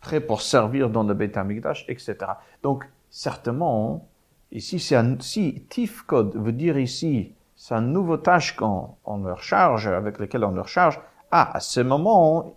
prêt 0.01 0.21
pour 0.21 0.43
servir 0.43 0.91
dans 0.91 1.03
le 1.03 1.15
Beth 1.15 1.37
Amikdash, 1.37 1.85
etc. 1.89 2.17
Donc, 2.63 2.85
certainement, 3.11 4.09
ici, 4.53 4.79
c'est 4.79 4.97
un, 4.97 5.17
si 5.21 5.65
Tifkod 5.69 6.37
veut 6.37 6.53
dire 6.53 6.79
ici, 6.79 7.35
c'est 7.57 7.75
un 7.75 7.81
nouveau 7.81 8.17
tâche 8.17 8.57
qu'on 8.57 8.97
on 9.05 9.19
leur 9.19 9.43
charge, 9.43 9.87
avec 9.87 10.19
lequel 10.19 10.45
on 10.45 10.51
leur 10.51 10.69
charge, 10.69 11.01
ah, 11.31 11.57
à 11.57 11.61
ce 11.61 11.81
moment, 11.81 12.57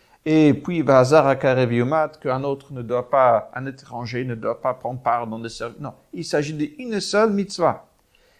et 0.25 0.53
puis 0.53 0.85
qu'un 0.85 2.43
autre 2.43 2.73
ne 2.73 2.81
doit 2.81 3.09
pas, 3.09 3.49
un 3.55 3.65
étranger 3.65 4.23
ne 4.23 4.35
doit 4.35 4.61
pas 4.61 4.73
prendre 4.73 5.01
part 5.01 5.25
dans 5.25 5.39
le 5.39 5.49
service. 5.49 5.79
Non, 5.79 5.93
il 6.13 6.23
s'agit 6.23 6.53
d'une 6.53 6.99
seule 6.99 7.31
mitzvah. 7.31 7.87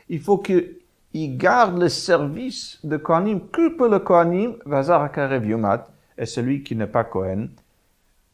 Il 0.07 0.19
faut 0.19 0.37
qu'il 0.37 1.37
garde 1.37 1.79
le 1.79 1.89
service 1.89 2.79
de 2.83 2.97
Kohanim 2.97 3.47
que 3.51 3.69
pour 3.75 3.87
le 3.87 3.99
Kohanim, 3.99 4.57
Vazar 4.65 5.01
Akarev 5.01 5.45
Yumat, 5.45 5.87
et 6.17 6.25
celui 6.25 6.61
qui 6.61 6.75
n'est 6.75 6.85
pas 6.85 7.03
Kohen, 7.03 7.49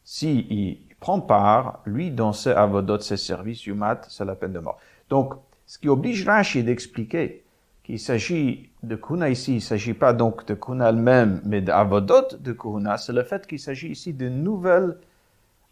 si 0.04 0.46
il 0.50 0.78
prend 1.00 1.20
part, 1.20 1.80
lui, 1.86 2.10
dans 2.10 2.32
ses 2.32 2.50
avodot, 2.50 3.00
ses 3.00 3.16
services, 3.16 3.64
Yumat, 3.64 4.02
c'est 4.08 4.24
la 4.24 4.34
peine 4.34 4.52
de 4.52 4.58
mort. 4.58 4.78
Donc, 5.08 5.34
ce 5.64 5.78
qui 5.78 5.88
oblige 5.88 6.26
Rashi 6.26 6.62
d'expliquer 6.62 7.44
qu'il 7.88 7.98
s'agit 7.98 8.68
de 8.82 8.96
Kuna 8.96 9.30
ici, 9.30 9.52
il 9.52 9.54
ne 9.54 9.60
s'agit 9.60 9.94
pas 9.94 10.12
donc 10.12 10.44
de 10.44 10.52
Kuna 10.52 10.90
elle-même, 10.90 11.40
mais 11.46 11.62
d'avodot 11.62 12.36
de 12.38 12.52
Kuna, 12.52 12.98
c'est 12.98 13.14
le 13.14 13.22
fait 13.22 13.46
qu'il 13.46 13.58
s'agit 13.58 13.88
ici 13.88 14.12
de 14.12 14.28
nouvelles, 14.28 14.98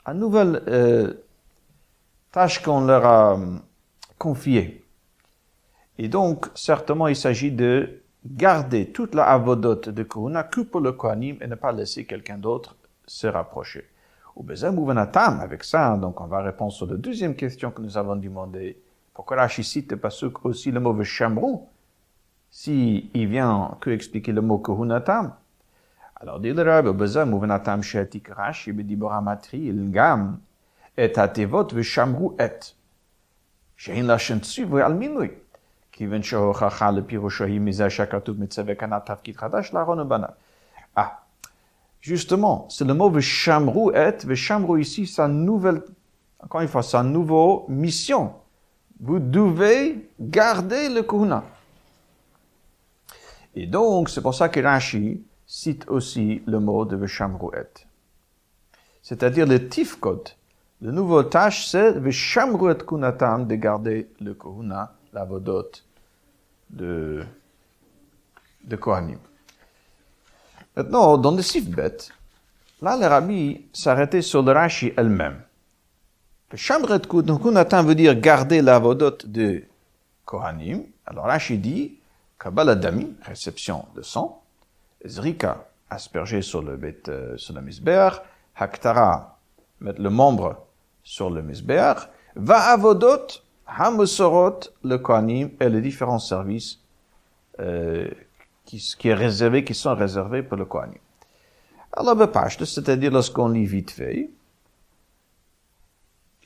à 0.02 0.14
nouvelle 0.14 0.62
euh, 0.66 1.12
tâche 2.32 2.62
qu'on 2.62 2.86
leur 2.86 3.04
a 3.04 3.34
euh, 3.34 3.58
confiée. 4.16 4.82
Et 5.98 6.08
donc, 6.08 6.46
certainement, 6.54 7.06
il 7.06 7.16
s'agit 7.16 7.52
de 7.52 8.00
garder 8.24 8.92
toute 8.92 9.14
la 9.14 9.24
avodot 9.24 9.74
de 9.74 10.02
Kuna 10.02 10.44
que 10.44 10.62
pour 10.62 10.80
le 10.80 10.92
Kohanim 10.92 11.36
et 11.42 11.46
ne 11.46 11.54
pas 11.54 11.72
laisser 11.72 12.06
quelqu'un 12.06 12.38
d'autre 12.38 12.76
se 13.06 13.26
rapprocher. 13.26 13.84
Ou 14.36 14.46
Avec 14.48 15.64
ça, 15.64 15.98
donc 15.98 16.18
on 16.22 16.26
va 16.26 16.40
répondre 16.40 16.72
sur 16.72 16.86
la 16.86 16.96
deuxième 16.96 17.36
question 17.36 17.70
que 17.70 17.82
nous 17.82 17.98
avons 17.98 18.16
demandé 18.16 18.78
Pourquoi 19.12 19.36
Rashi 19.36 19.62
cite 19.62 19.94
aussi 20.44 20.70
le 20.70 20.80
mot 20.80 20.94
Veshamru 20.94 21.58
si 22.55 23.09
il 23.13 23.27
vient 23.27 23.77
que 23.79 23.89
expliquer 23.89 24.31
le 24.31 24.41
mot 24.41 24.57
Kuhunatam 24.57 25.33
Alors, 26.17 26.39
dit 26.39 26.51
le 26.51 26.61
Rabbi, 26.61 26.91
Bezam, 26.91 27.33
Uvenatam 27.33 27.81
Shetik 27.81 28.27
Rashi, 28.27 28.71
Bedibora 28.71 29.21
Matri, 29.21 29.67
Ilgam, 29.67 30.39
et 30.97 31.17
Atevot 31.17 31.67
Veshamru 31.73 32.35
et. 32.39 32.75
שאין 33.77 34.05
לה 34.05 34.19
שן 34.19 34.39
ציווי 34.39 34.81
על 34.81 34.93
מינוי. 34.93 35.27
כיוון 35.91 36.23
שהוכחה 36.23 36.91
לפירושו 36.91 37.43
היא 37.43 37.59
מזה 37.59 37.89
שהכתוב 37.89 38.41
מצווה 38.41 38.75
כאן 38.75 38.99
תפקיד 39.05 39.37
חדש 39.37 39.73
לאהרון 39.73 39.99
ובניו. 39.99 40.29
Ah, 40.97 41.21
justement, 42.01 42.67
c'est 42.69 42.85
le 42.85 42.93
mot 42.93 43.09
Veshamru 43.09 43.91
et, 43.95 44.25
Veshamru 44.25 44.81
ici, 44.81 45.07
sa 45.07 45.27
nouvelle, 45.27 45.81
encore 46.39 46.61
une 46.61 46.67
fois, 46.67 46.83
sa 46.83 47.01
nouvelle 47.01 47.65
mission. 47.69 48.33
Vous 48.99 49.19
devez 49.19 50.09
garder 50.19 50.89
le 50.89 51.01
Kuhuna. 51.01 51.43
Et 53.56 53.66
donc, 53.66 54.10
c'est 54.10 54.20
pour 54.20 54.34
ça 54.34 54.50
que 54.50 54.60
Rashi 54.60 55.24
cite 55.46 55.88
aussi 55.88 56.42
le 56.46 56.60
mot 56.60 56.84
de 56.84 56.94
Veshamruet. 56.94 57.70
C'est-à-dire 59.02 59.46
le 59.46 59.68
Tifkot. 59.68 60.24
Le 60.82 60.92
nouveau 60.92 61.22
tâche, 61.22 61.66
c'est 61.66 61.92
Veshamruet 61.92 62.76
Kunatam 62.86 63.46
de 63.46 63.54
garder 63.54 64.10
le 64.20 64.34
Kohuna, 64.34 64.92
la 65.14 65.24
vodot 65.24 65.70
de, 66.68 67.24
de 68.64 68.76
Kohanim. 68.76 69.18
Maintenant, 70.76 71.16
dans 71.16 71.32
le 71.34 71.40
Sifbet, 71.40 71.96
là, 72.82 72.98
le 72.98 73.06
rabbi 73.06 73.64
s'arrêtait 73.72 74.20
sur 74.20 74.42
le 74.42 74.52
Rashi 74.52 74.92
elle-même. 74.98 75.40
Veshamruet 76.50 77.00
Kunatam 77.00 77.86
veut 77.86 77.94
dire 77.94 78.14
garder 78.20 78.60
la 78.60 78.78
vodot 78.78 79.16
de 79.24 79.64
Kohanim. 80.26 80.82
Alors 81.06 81.24
Rashi 81.24 81.56
dit, 81.56 81.95
Kabbalah 82.38 82.74
Dami, 82.74 83.14
réception 83.22 83.86
de 83.94 84.02
sang, 84.02 84.42
Zrika, 85.04 85.66
aspergé 85.90 86.42
sur 86.42 86.62
le 86.62 86.76
bête, 86.76 87.08
euh, 87.08 87.36
sur 87.36 87.54
le 87.54 87.62
misbeach, 87.62 88.14
Haktara, 88.56 89.38
mettre 89.80 90.00
le 90.00 90.10
membre 90.10 90.66
sur 91.02 91.30
le 91.30 91.42
misbeach, 91.42 92.08
Va 92.34 92.72
avodot, 92.72 93.26
Hamusorot, 93.66 94.60
le 94.84 94.98
Kohanim 94.98 95.50
et 95.58 95.68
les 95.68 95.80
différents 95.80 96.18
services 96.18 96.78
euh, 97.58 98.08
qui, 98.64 98.78
qui, 98.98 99.08
est 99.08 99.14
réservé, 99.14 99.64
qui 99.64 99.74
sont 99.74 99.94
réservés 99.94 100.42
pour 100.42 100.56
le 100.56 100.66
Kohanim. 100.66 100.98
Alors, 101.92 102.16
c'est-à-dire 102.58 103.10
lorsqu'on 103.10 103.48
lit 103.48 103.64
vite 103.64 103.90
fait, 103.90 104.30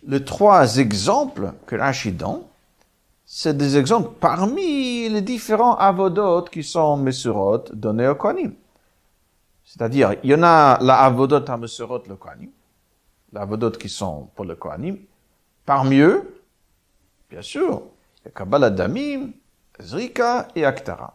les 0.04 0.24
trois 0.24 0.76
exemples 0.78 1.52
que 1.66 2.10
donne, 2.10 2.42
c'est 3.32 3.56
des 3.56 3.78
exemples 3.78 4.10
parmi 4.18 5.08
les 5.08 5.22
différents 5.22 5.76
avodot 5.76 6.42
qui 6.50 6.64
sont 6.64 6.96
mesurot 6.96 7.62
donnés 7.72 8.08
au 8.08 8.16
Kohanim. 8.16 8.54
C'est-à-dire, 9.64 10.16
il 10.24 10.30
y 10.30 10.34
en 10.34 10.42
a 10.42 10.78
la 10.82 10.98
avodot 11.04 11.48
à 11.48 11.56
mesurot 11.56 12.02
le 12.08 12.16
Kohanim, 12.16 12.50
la 13.32 13.42
avodot 13.42 13.70
qui 13.70 13.88
sont 13.88 14.28
pour 14.34 14.44
le 14.44 14.56
Kohanim. 14.56 14.98
Parmi 15.64 16.00
eux, 16.00 16.42
bien 17.30 17.40
sûr, 17.40 17.82
il 18.18 18.24
y 18.24 18.28
a 18.30 18.30
Kabbalah 18.32 18.68
Damim, 18.68 19.30
Zrika 19.80 20.48
et 20.56 20.64
Aktara. 20.64 21.14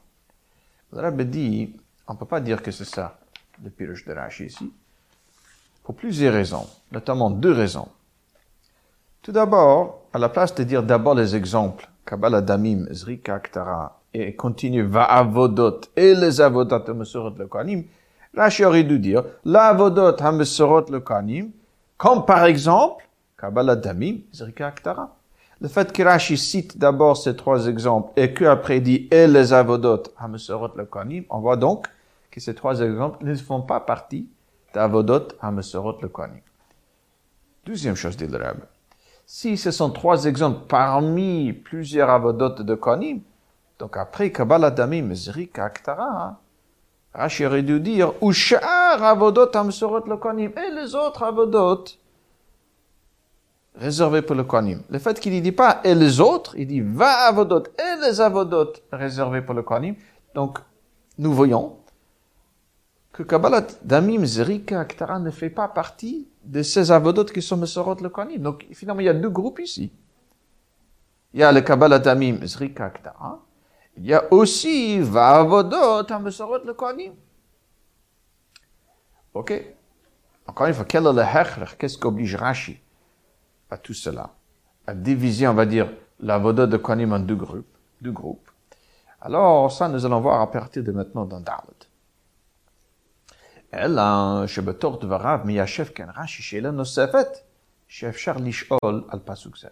Le 0.94 1.26
dit, 1.26 1.76
on 2.08 2.14
ne 2.14 2.18
peut 2.18 2.26
pas 2.26 2.40
dire 2.40 2.64
que 2.64 2.72
c'est 2.72 2.86
ça, 2.86 3.20
le 3.62 3.70
pirush 3.70 4.06
de 4.06 4.14
Rashi 4.14 4.46
ici, 4.46 4.72
pour 5.84 5.96
plusieurs 5.96 6.34
raisons, 6.34 6.66
notamment 6.94 7.30
deux 7.30 7.52
raisons. 7.52 7.90
Tout 9.26 9.32
d'abord, 9.32 10.04
à 10.14 10.20
la 10.20 10.30
place 10.30 10.54
de 10.54 10.64
dire 10.64 10.84
d'abord 10.84 11.16
les 11.16 11.36
exemples, 11.36 11.90
Kabbalah 12.06 12.42
Damim, 12.42 12.86
Zrika 12.92 13.34
Aktara, 13.34 14.00
et 14.14 14.36
continue 14.36 14.84
va 14.84 15.06
avodot 15.06 15.82
et 15.96 16.14
les 16.14 16.40
avodot 16.40 16.94
mesurot 16.94 17.34
le 17.36 17.48
Kohanim, 17.48 17.86
Rashi 18.38 18.64
aurait 18.64 18.84
dû 18.84 19.00
dire 19.00 19.24
la 19.44 19.70
avodot 19.70 20.16
mesurot 20.32 20.86
le 20.92 21.00
Kohanim, 21.00 21.50
comme 21.98 22.24
par 22.24 22.46
exemple 22.46 23.04
Kabbalah 23.36 23.76
Damim, 23.76 24.18
Zrika 24.32 24.68
Aktara. 24.68 25.16
Le 25.60 25.70
fait 25.70 25.92
que 25.92 26.04
Rashi 26.04 26.38
cite 26.38 26.78
d'abord 26.78 27.18
ces 27.18 27.36
trois 27.36 27.66
exemples 27.66 28.12
et 28.18 28.32
qu'après 28.32 28.80
dit 28.80 29.08
et 29.10 29.26
les 29.26 29.54
avodot 29.54 30.04
mesurot 30.30 30.70
le 30.78 30.86
Kohanim, 30.86 31.24
on 31.32 31.40
voit 31.40 31.58
donc 31.58 31.88
que 32.30 32.40
ces 32.40 32.54
trois 32.54 32.80
exemples 32.80 33.26
ne 33.26 33.34
font 33.34 33.64
pas 33.64 33.80
partie 33.80 34.30
d'avodot 34.72 35.30
mesurot 35.52 35.98
le 36.00 36.10
Kohanim. 36.10 36.42
Deuxième 37.66 37.96
chose 37.96 38.16
dit 38.16 38.28
le. 38.28 38.38
Si 39.26 39.58
ce 39.58 39.72
sont 39.72 39.90
trois 39.90 40.26
exemples 40.26 40.68
parmi 40.68 41.52
plusieurs 41.52 42.10
avodotes 42.10 42.62
de 42.62 42.76
Kohanim, 42.76 43.22
donc 43.80 43.98
après 43.98 44.32
Kabbalah 44.32 44.72
Damim, 44.72 45.14
Zrik, 45.16 45.58
Aktara, 45.58 46.40
Rashi 47.14 47.46
aurait 47.46 47.64
dû 47.64 47.80
dire, 47.80 48.14
ou 48.22 48.32
Sha'ar 48.32 49.04
avodot 49.04 49.56
amsorot 49.56 50.06
le 50.06 50.18
Kohanim, 50.18 50.52
et 50.58 50.72
les 50.72 50.94
autres 50.94 51.24
avodot 51.24 51.86
réservés 53.74 54.22
pour 54.22 54.36
le 54.36 54.44
Kohanim. 54.44 54.84
Le 54.90 55.00
fait 55.00 55.20
qu'il 55.20 55.34
ne 55.34 55.40
dit 55.40 55.52
pas 55.52 55.82
et 55.84 55.96
les 55.96 56.20
autres, 56.20 56.56
il 56.58 56.68
dit 56.68 56.82
va 56.82 57.28
avodot 57.28 57.64
et 57.80 58.02
les 58.06 58.22
avodot 58.22 58.74
réservés 58.92 59.42
pour 59.42 59.56
le 59.56 59.64
Kohanim. 59.64 59.96
Donc, 60.34 60.60
nous 61.18 61.34
voyons 61.34 61.78
que 63.16 63.24
Kabbalah 63.24 63.66
Damim, 63.82 64.26
Zerika, 64.26 64.82
Aktara 64.82 65.20
ne 65.20 65.32
fait 65.32 65.50
pas 65.50 65.70
partie 65.70 66.28
de 66.44 66.62
ces 66.62 66.92
avodot 66.92 67.24
qui 67.24 67.42
sont 67.42 67.56
Mesorot 67.56 67.96
le 68.02 68.10
Kohanim. 68.10 68.42
Donc, 68.42 68.68
finalement, 68.74 69.00
il 69.00 69.06
y 69.06 69.10
a 69.10 69.14
deux 69.14 69.30
groupes 69.30 69.60
ici. 69.60 69.94
Il 71.34 71.40
y 71.40 71.44
a 71.44 71.50
le 71.50 71.62
Kabbalah 71.62 72.00
Damim, 72.00 72.46
Zrika, 72.46 72.88
Aktara. 72.88 73.40
Il 73.96 74.06
y 74.06 74.14
a 74.14 74.34
aussi 74.34 75.00
Vavodot, 75.00 76.20
Mesorot 76.20 76.66
le 76.66 76.74
Kohanim. 76.74 77.14
Ok? 79.34 79.64
Encore 80.46 80.68
une 80.68 80.74
fois, 80.74 80.84
quel 80.84 81.08
est 81.08 81.14
le 81.14 81.22
hechrech? 81.22 81.78
Qu'est-ce 81.78 81.98
qu'oblige 81.98 82.36
Rashi 82.36 82.82
à 83.70 83.78
tout 83.78 83.94
cela? 83.94 84.30
À 84.86 84.94
diviser, 84.94 85.48
on 85.48 85.54
va 85.54 85.66
dire, 85.66 85.90
l'avodot 86.20 86.68
de 86.68 86.76
Kohanim 86.76 87.14
en 87.14 87.20
deux 87.20 87.36
groupes. 87.36 87.78
Deux 88.02 88.12
groupes. 88.12 88.52
Alors, 89.22 89.72
ça, 89.72 89.88
nous 89.88 90.06
allons 90.06 90.20
voir 90.20 90.42
à 90.42 90.52
partir 90.52 90.84
de 90.84 90.92
maintenant 90.92 91.24
dans 91.24 91.40
Dalet. 91.40 91.75
אלא 93.75 94.03
שבתוך 94.47 95.05
דבריו 95.05 95.41
מיישב 95.45 95.85
כאן 95.85 96.07
רש"י 96.17 96.43
שאלה 96.43 96.71
נוספת 96.71 97.27
שאפשר 97.89 98.33
לשאול 98.37 99.05
על 99.09 99.19
פסוק 99.25 99.59
זה. 99.59 99.69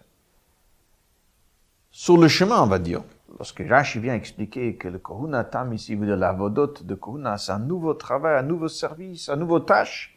Sur 1.91 2.17
le 2.17 2.27
chemin, 2.27 2.61
on 2.61 2.67
va 2.67 2.77
dire, 2.77 3.01
lorsque 3.39 3.63
Rashi 3.67 3.99
vient 3.99 4.13
expliquer 4.13 4.75
que 4.75 4.87
le 4.87 4.99
Kohuna 4.99 5.43
Tam 5.43 5.73
ici 5.73 5.95
veut 5.95 6.05
dire 6.05 6.17
la 6.17 6.31
vodot 6.31 6.75
de 6.83 6.95
Kohuna, 6.95 7.37
c'est 7.37 7.51
un 7.51 7.59
nouveau 7.59 7.95
travail, 7.95 8.37
un 8.37 8.43
nouveau 8.43 8.67
service, 8.67 9.27
un 9.27 9.35
nouveau 9.35 9.59
tâche 9.59 10.15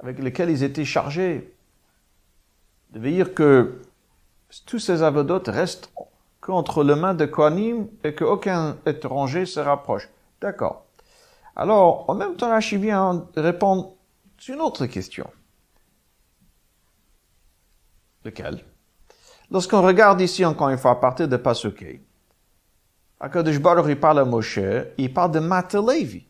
avec 0.00 0.18
lequel 0.18 0.50
ils 0.50 0.64
étaient 0.64 0.84
chargés 0.84 1.54
de 2.90 2.98
veiller 2.98 3.24
que 3.24 3.80
tous 4.66 4.80
ces 4.80 5.02
avodot 5.02 5.42
restent 5.46 5.92
qu'entre 6.40 6.82
les 6.82 6.96
mains 6.96 7.14
de 7.14 7.26
Kohanim 7.26 7.86
et 8.02 8.14
qu'aucun 8.14 8.76
étranger 8.86 9.46
se 9.46 9.60
rapproche. 9.60 10.08
D'accord. 10.40 10.83
Alors, 11.55 12.09
en 12.09 12.15
même 12.15 12.35
temps, 12.35 12.49
Rashi 12.49 12.77
vient 12.77 13.27
répondre 13.35 13.93
sur 14.37 14.55
une 14.55 14.61
autre 14.61 14.85
question. 14.87 15.29
Lequel? 18.23 18.63
Lorsqu'on 19.51 19.81
regarde 19.81 20.19
ici, 20.21 20.43
encore 20.43 20.69
une 20.69 20.77
fois, 20.77 20.91
à 20.91 20.95
partir 20.95 21.27
de 21.27 21.37
Pasuke, 21.37 22.01
Akadosh 23.19 23.59
Baruch, 23.59 23.85
il 23.87 23.99
parle 23.99 24.19
à 24.19 24.25
Moshe, 24.25 24.59
il 24.97 25.13
parle 25.13 25.31
de 25.31 25.39
Matelevi, 25.39 26.25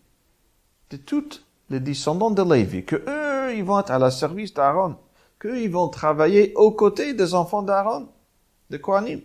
de 0.91 0.97
tous 0.97 1.43
les 1.69 1.79
descendants 1.79 2.29
de 2.29 2.43
Lévi, 2.43 2.85
que 2.85 2.95
eux, 2.95 3.55
ils 3.55 3.63
vont 3.63 3.79
être 3.79 3.91
à 3.91 3.97
la 3.97 4.11
service 4.11 4.53
d'Aaron, 4.53 4.97
qu'eux, 5.39 5.59
ils 5.61 5.71
vont 5.71 5.87
travailler 5.87 6.53
aux 6.55 6.71
côtés 6.71 7.13
des 7.13 7.33
enfants 7.33 7.63
d'Aaron, 7.63 8.09
de 8.69 8.77
Kohanim. 8.77 9.21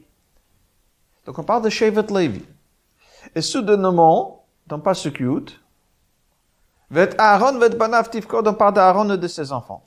Donc 1.27 1.39
on 1.39 1.43
parle 1.45 1.63
de 1.63 1.69
Shevet 1.69 2.07
Lévi. 2.11 2.43
Et 3.35 3.43
soudainement, 3.43 4.47
dans 4.67 4.81
Pasukut, 4.81 5.61
Vet 6.91 7.15
Aaron, 7.19 7.59
vet 7.59 7.71
Banav 7.71 8.11
Tivkod, 8.11 8.49
on 8.49 8.55
parle 8.55 8.75
d'Aaron 8.75 9.11
et 9.11 9.19
de 9.19 9.29
ses 9.29 9.53
enfants. 9.53 9.87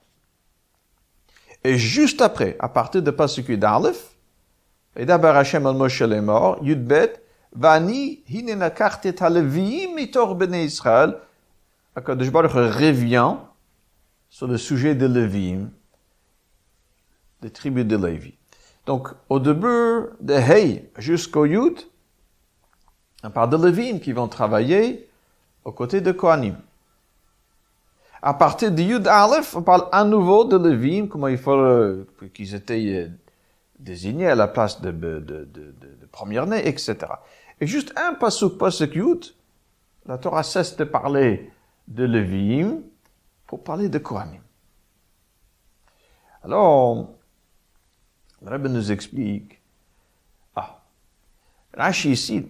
Et 1.63 1.77
juste 1.77 2.21
après, 2.21 2.55
à 2.59 2.69
partir 2.69 3.01
de 3.01 3.11
Pasukut 3.11 3.57
d'Aleph, 3.57 4.15
et 4.95 5.05
d'abord 5.05 5.35
Hashem 5.35 5.65
al 5.65 5.75
Moshe 5.75 6.01
est 6.01 6.21
mort, 6.21 6.59
Yudbet, 6.61 7.13
Vani, 7.53 8.23
hinena 8.27 8.69
kartet 8.69 9.21
haleviim 9.21 9.95
mitor 9.95 10.35
bene 10.35 10.55
Israël, 10.55 11.17
Akadosh 11.95 12.31
Baruch 12.31 12.51
revient 12.51 13.35
sur 14.29 14.47
le 14.47 14.57
sujet 14.57 14.95
de 14.95 15.05
Lévi'im, 15.05 15.69
des 17.41 17.51
tribus 17.51 17.85
de 17.85 17.97
Lévi. 17.97 18.33
Donc, 18.87 19.09
au 19.29 19.39
début 19.39 20.07
de 20.19 20.33
Hey 20.33 20.89
jusqu'au 20.97 21.45
Yud, 21.45 21.77
on 23.23 23.29
parle 23.29 23.51
de 23.51 23.57
Lévi'im 23.57 23.99
qui 23.99 24.11
vont 24.11 24.27
travailler 24.27 25.07
aux 25.63 25.71
côtés 25.71 26.01
de 26.01 26.11
Kohanim. 26.11 26.55
À 28.25 28.33
partir 28.33 28.71
de 28.71 28.81
Yud 28.81 29.05
Aleph, 29.05 29.53
on 29.53 29.63
parle 29.63 29.89
à 29.91 30.05
nouveau 30.05 30.45
de 30.45 30.55
Levim, 30.55 31.07
comment 31.07 31.27
il 31.27 31.37
faut 31.37 31.51
euh, 31.51 32.07
qu'ils 32.33 32.55
étaient 32.55 33.03
euh, 33.03 33.09
désigné 33.77 34.27
à 34.27 34.35
la 34.35 34.47
place 34.47 34.79
de, 34.79 34.91
de, 34.91 35.19
de, 35.19 35.43
de, 35.43 36.05
première-né, 36.09 36.65
etc. 36.65 36.95
Et 37.59 37.67
juste 37.67 37.91
un 37.97 38.13
pasuk 38.13 38.57
pasuk 38.57 38.95
yud, 38.95 39.25
la 40.05 40.17
Torah 40.17 40.43
cesse 40.43 40.77
de 40.77 40.85
parler 40.85 41.51
de 41.89 42.05
Lévi'im 42.05 42.79
pour 43.45 43.61
parler 43.61 43.89
de 43.89 43.97
Kohanim. 43.97 44.41
Alors, 46.45 47.09
le 48.41 48.49
Rebbe 48.49 48.67
nous 48.67 48.89
explique, 48.89 49.59
ah, 50.55 50.81
Rashi 51.73 52.11
ici, 52.11 52.47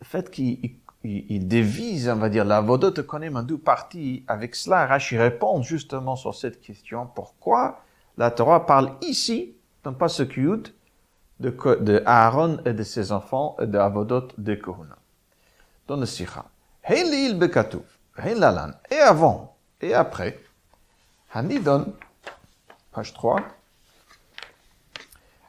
le 0.00 0.06
fait 0.06 0.30
qu'il 0.30 0.76
il, 1.06 1.48
dévise, 1.48 2.08
on 2.08 2.16
va 2.16 2.28
dire, 2.28 2.44
la 2.44 2.60
vodot 2.60 2.90
de 2.90 3.02
Kohanim 3.02 3.36
en 3.36 3.42
deux 3.42 3.58
parties, 3.58 4.24
avec 4.28 4.54
cela, 4.54 4.86
Rashi 4.86 5.16
répond 5.16 5.62
justement 5.62 6.16
sur 6.16 6.34
cette 6.34 6.60
question, 6.60 7.08
pourquoi 7.14 7.80
la 8.16 8.30
Torah 8.30 8.66
parle 8.66 8.92
ici, 9.02 9.54
dans 9.84 9.92
pas 9.92 10.08
ce 10.08 10.22
de, 10.22 10.60
de 11.40 12.02
Aaron 12.06 12.58
et 12.64 12.72
de 12.72 12.82
ses 12.82 13.12
enfants 13.12 13.56
et 13.60 13.66
de 13.66 13.78
Avodot 13.78 14.28
de 14.38 14.54
Kohuna. 14.54 14.96
Dans 15.86 15.96
le 15.96 16.06
Sikha. 16.06 16.46
Hein 16.88 17.34
bekatuf, 17.34 17.98
hein 18.16 18.34
lalan. 18.34 18.70
Et 18.90 18.96
avant, 18.96 19.56
et 19.80 19.92
après, 19.92 20.40
Hanidon, 21.32 21.92
page 22.92 23.12
3, 23.12 23.40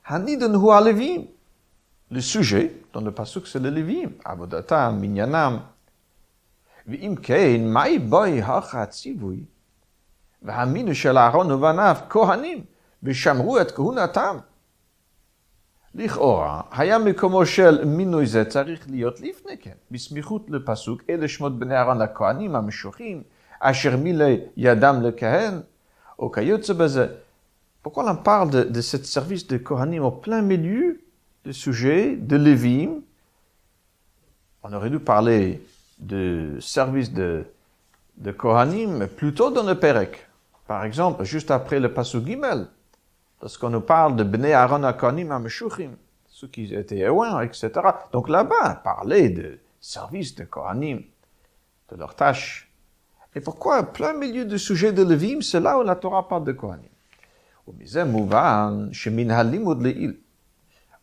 Hanidon 0.06 0.54
hu 0.62 0.72
alevim 0.72 1.26
Le 2.11 2.21
sujet, 2.21 2.73
dans 2.93 3.01
le 3.01 3.11
pasuk, 3.11 3.47
c'est 3.47 3.59
le 3.59 3.71
levim. 3.71 4.11
Avodatam, 4.25 5.01
minyanam. 5.01 5.61
ואם 6.87 7.15
כן, 7.23 7.61
מהי 7.65 7.99
בוי 7.99 8.43
הכה 8.43 8.83
הציווי? 8.83 9.45
והאמינו 10.43 10.95
של 10.95 11.19
אהרון 11.19 11.53
ובניו 11.53 11.97
כהנים, 12.09 12.65
ושמרו 13.03 13.61
את 13.61 13.71
כהונתם. 13.71 14.37
לכאורה, 15.95 16.61
היה 16.71 16.99
מקומו 16.99 17.47
של 17.47 17.85
מינוי 17.85 18.27
זה 18.27 18.45
צריך 18.45 18.91
להיות 18.91 19.21
לפני 19.21 19.59
כן, 19.61 19.75
בסמיכות 19.91 20.51
לפסוק 20.51 21.03
אלה 21.11 21.29
שמות 21.29 21.59
בני 21.59 21.77
אהרון 21.77 22.03
לכהנים 22.03 22.57
המשוחים, 22.57 23.23
אשר 23.61 23.97
מילא 23.97 24.27
ידם 24.57 25.03
לכהן, 25.03 25.61
או 26.19 26.33
כיוצא 26.33 26.73
בזה. 26.73 27.07
Pourquoi 27.85 28.05
on 28.05 28.17
parle 28.17 28.51
de, 28.51 28.63
de 28.63 28.81
ce 28.81 28.97
service 28.99 29.47
de 29.49 29.59
Kohanim 29.59 30.03
au 30.05 30.13
plein 30.13 30.41
milieu 30.41 31.01
du 31.48 31.54
sujet 31.54 32.18
de 32.18 32.36
Lévim 32.36 33.00
On 34.64 34.74
aurait 34.74 34.90
dû 34.90 35.00
parler 35.00 35.62
de 35.98 36.58
service 36.60 37.14
de, 37.14 37.46
de 38.18 38.32
Kohanim, 38.34 38.98
mais 38.98 39.08
plutôt 39.08 39.50
dans 39.50 39.64
le 39.64 39.76
Perek. 39.76 40.28
Par 40.68 40.84
exemple, 40.84 41.24
juste 41.24 41.50
après 41.50 41.80
le 41.80 41.94
Pasuk 41.94 42.26
Gimel, 42.26 42.68
parce 43.40 43.58
qu'on 43.58 43.70
nous 43.70 43.80
parle 43.80 44.18
de 44.18 44.26
Bnei 44.26 44.52
Aaron 44.52 44.92
Kohanim 44.92 45.32
Ameshuchim, 45.32 45.92
ceux 46.28 46.50
qui 46.50 46.74
étaient 46.74 47.08
loin, 47.08 47.42
etc. 47.42 47.72
Donc 48.12 48.28
là-bas, 48.28 48.82
parler 48.84 49.30
de 49.30 49.58
service 49.80 50.36
de 50.36 50.44
Kohanim, 50.44 51.02
de 51.90 51.96
leurs 51.96 52.16
tâches. 52.16 52.70
Et 53.36 53.40
pourquoi, 53.40 53.84
plein 53.84 54.12
milieu 54.12 54.44
du 54.44 54.60
sujet 54.60 54.92
de 54.92 55.02
Lévim, 55.02 55.42
c'est 55.42 55.62
là 55.62 55.80
où 55.80 55.84
la 55.84 55.96
Torah 55.96 56.28
parle 56.28 56.44
de 56.44 56.52
Kohanim. 56.52 56.90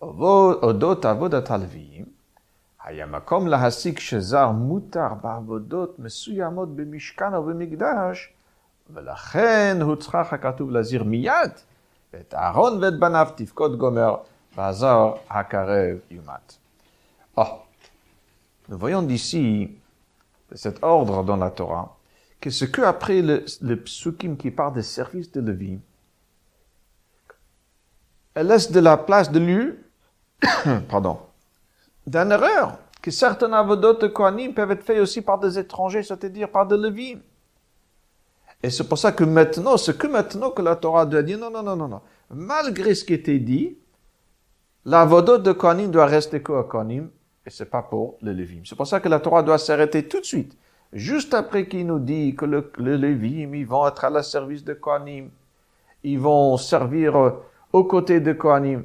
אודות 0.02 1.06
עבודת 1.06 1.52
הלוויים, 1.52 2.06
היה 2.84 3.06
מקום 3.06 3.48
להסיק 3.48 4.00
שזר 4.00 4.52
מותר 4.52 5.08
בעבודות 5.24 6.00
מסוימות 6.00 6.76
במשכן 6.76 7.34
או 7.34 7.44
במקדש, 7.44 8.34
ולכן 8.94 9.78
הוצחך 9.82 10.34
הכתוב 10.34 10.72
להזהיר 10.72 11.04
מיד 11.04 11.52
ואת 12.14 12.34
אהרון 12.34 12.84
ואת 12.84 13.00
בניו 13.00 13.28
תפקוד 13.36 13.78
גומר, 13.78 14.16
והזר 14.56 15.14
הקרב 15.30 15.98
יומת. 16.12 16.58
Oh, 17.38 17.62
nous 18.68 18.78
voyons 18.78 19.02
d'ici, 19.02 19.78
de 20.52 20.56
cet 20.58 20.84
ordre 20.84 21.24
dans 21.24 21.38
la 21.38 21.52
Torah, 21.52 21.96
que 22.42 22.50
ce 22.50 22.66
que 22.66 22.82
après 22.82 23.22
le, 23.22 23.46
le 23.62 23.76
psukim 23.78 24.36
qui 24.36 24.52
parle 24.52 24.74
des 24.74 24.84
services 24.84 25.32
de 25.32 25.42
Lévi, 25.42 25.80
elle 28.34 28.48
laisse 28.48 28.72
de 28.72 28.80
la 28.80 28.98
place 28.98 29.32
de 29.32 29.40
lieu, 29.40 29.83
pardon, 30.89 31.19
d'une 32.07 32.33
erreur, 32.33 32.79
que 33.03 33.11
certains 33.11 33.53
avodot 33.53 33.95
de 33.95 34.07
Kohanim 34.07 34.55
peuvent 34.55 34.71
être 34.71 34.85
faits 34.85 34.99
aussi 34.99 35.21
par 35.21 35.39
des 35.39 35.59
étrangers, 35.59 36.03
c'est-à-dire 36.03 36.49
par 36.49 36.67
des 36.67 36.77
Lévites. 36.77 37.23
Et 38.63 38.71
c'est 38.71 38.89
pour 38.89 38.97
ça 38.97 39.13
que 39.13 39.25
maintenant, 39.25 39.77
c'est 39.77 39.97
que 39.97 40.07
maintenant 40.07 40.51
que 40.51 40.63
la 40.63 40.75
Torah 40.75 41.05
doit 41.05 41.23
dire 41.23 41.39
non, 41.39 41.51
non, 41.51 41.63
non, 41.63 41.77
non, 41.77 41.89
non. 41.89 42.01
Malgré 42.31 42.95
ce 42.95 43.05
qui 43.05 43.13
était 43.13 43.39
dit, 43.39 43.77
l'avodot 44.87 45.39
de 45.39 45.53
Kohanim 45.53 45.91
doit 45.91 46.07
rester 46.07 46.41
que 46.41 46.63
Kohanim, 46.63 47.11
et 47.47 47.51
c'est 47.51 47.67
pas 47.67 47.83
pour 47.83 48.17
le 48.23 48.33
Lévim. 48.33 48.63
C'est 48.65 48.75
pour 48.75 48.87
ça 48.87 49.01
que 49.01 49.09
la 49.09 49.21
Torah 49.21 49.43
doit 49.43 49.59
s'arrêter 49.59 50.09
tout 50.09 50.21
de 50.21 50.25
suite. 50.25 50.57
Juste 50.95 51.35
après 51.35 51.69
qu'il 51.69 51.87
nous 51.87 51.99
dit 51.99 52.35
que 52.35 52.47
le, 52.47 52.73
le 52.79 53.15
ils 53.27 53.67
vont 53.67 53.87
être 53.87 54.05
à 54.05 54.11
la 54.11 54.23
service 54.23 54.65
de 54.65 54.73
Kohanim, 54.73 55.29
ils 56.03 56.19
vont 56.19 56.57
servir 56.57 57.35
aux 57.73 57.85
côtés 57.85 58.21
de 58.21 58.33
Kohanim. 58.33 58.85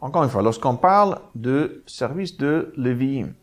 encore 0.00 0.24
une 0.24 0.30
fois, 0.30 0.42
lorsqu'on 0.42 0.76
parle 0.76 1.18
de 1.34 1.82
service 1.86 2.36
de 2.36 2.72
Lévi'im, 2.76 3.34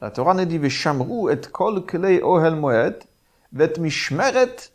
la 0.00 0.10
Torah 0.10 0.34
nous 0.34 0.44
dit 0.44 0.58
Veshamru 0.58 1.30
et 1.30 1.40
kol 1.52 1.84
klei 1.86 2.20
ohel 2.22 2.56
moed 2.56 3.04
vet 3.52 3.78
mishmeret 3.78 4.72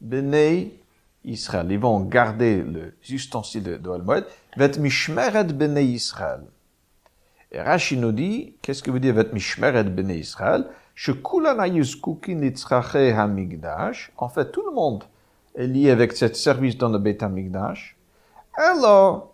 bnei 0.00 0.80
Israël. 1.22 1.70
Ils 1.70 1.78
vont 1.78 2.00
garder 2.00 2.62
les 2.62 3.12
ustensiles 3.12 3.62
de 3.62 3.88
ohel 3.88 4.02
moed 4.02 4.24
vet 4.56 4.78
mishmeret 4.78 5.52
bnei 5.52 5.92
Israël. 5.92 6.44
Et 7.52 7.60
Rashi 7.60 7.98
nous 7.98 8.12
dit, 8.12 8.56
qu'est-ce 8.62 8.82
que 8.82 8.90
veut 8.90 9.00
dire 9.00 9.14
vet 9.14 9.34
mishmeret 9.34 9.84
bnei 9.84 10.20
Israël? 10.20 10.66
Shekulan 10.94 11.58
ayuzkukin 11.58 12.40
litzrache 12.40 13.12
hamigdash. 13.12 14.12
En 14.16 14.30
fait, 14.30 14.50
tout 14.50 14.64
le 14.64 14.72
monde 14.72 15.04
est 15.54 15.66
lié 15.66 15.90
avec 15.90 16.12
ce 16.12 16.32
service 16.32 16.78
dans 16.78 16.88
le 16.88 16.98
Beit 16.98 17.22
Hamikdash. 17.22 17.96
Alors, 18.56 19.33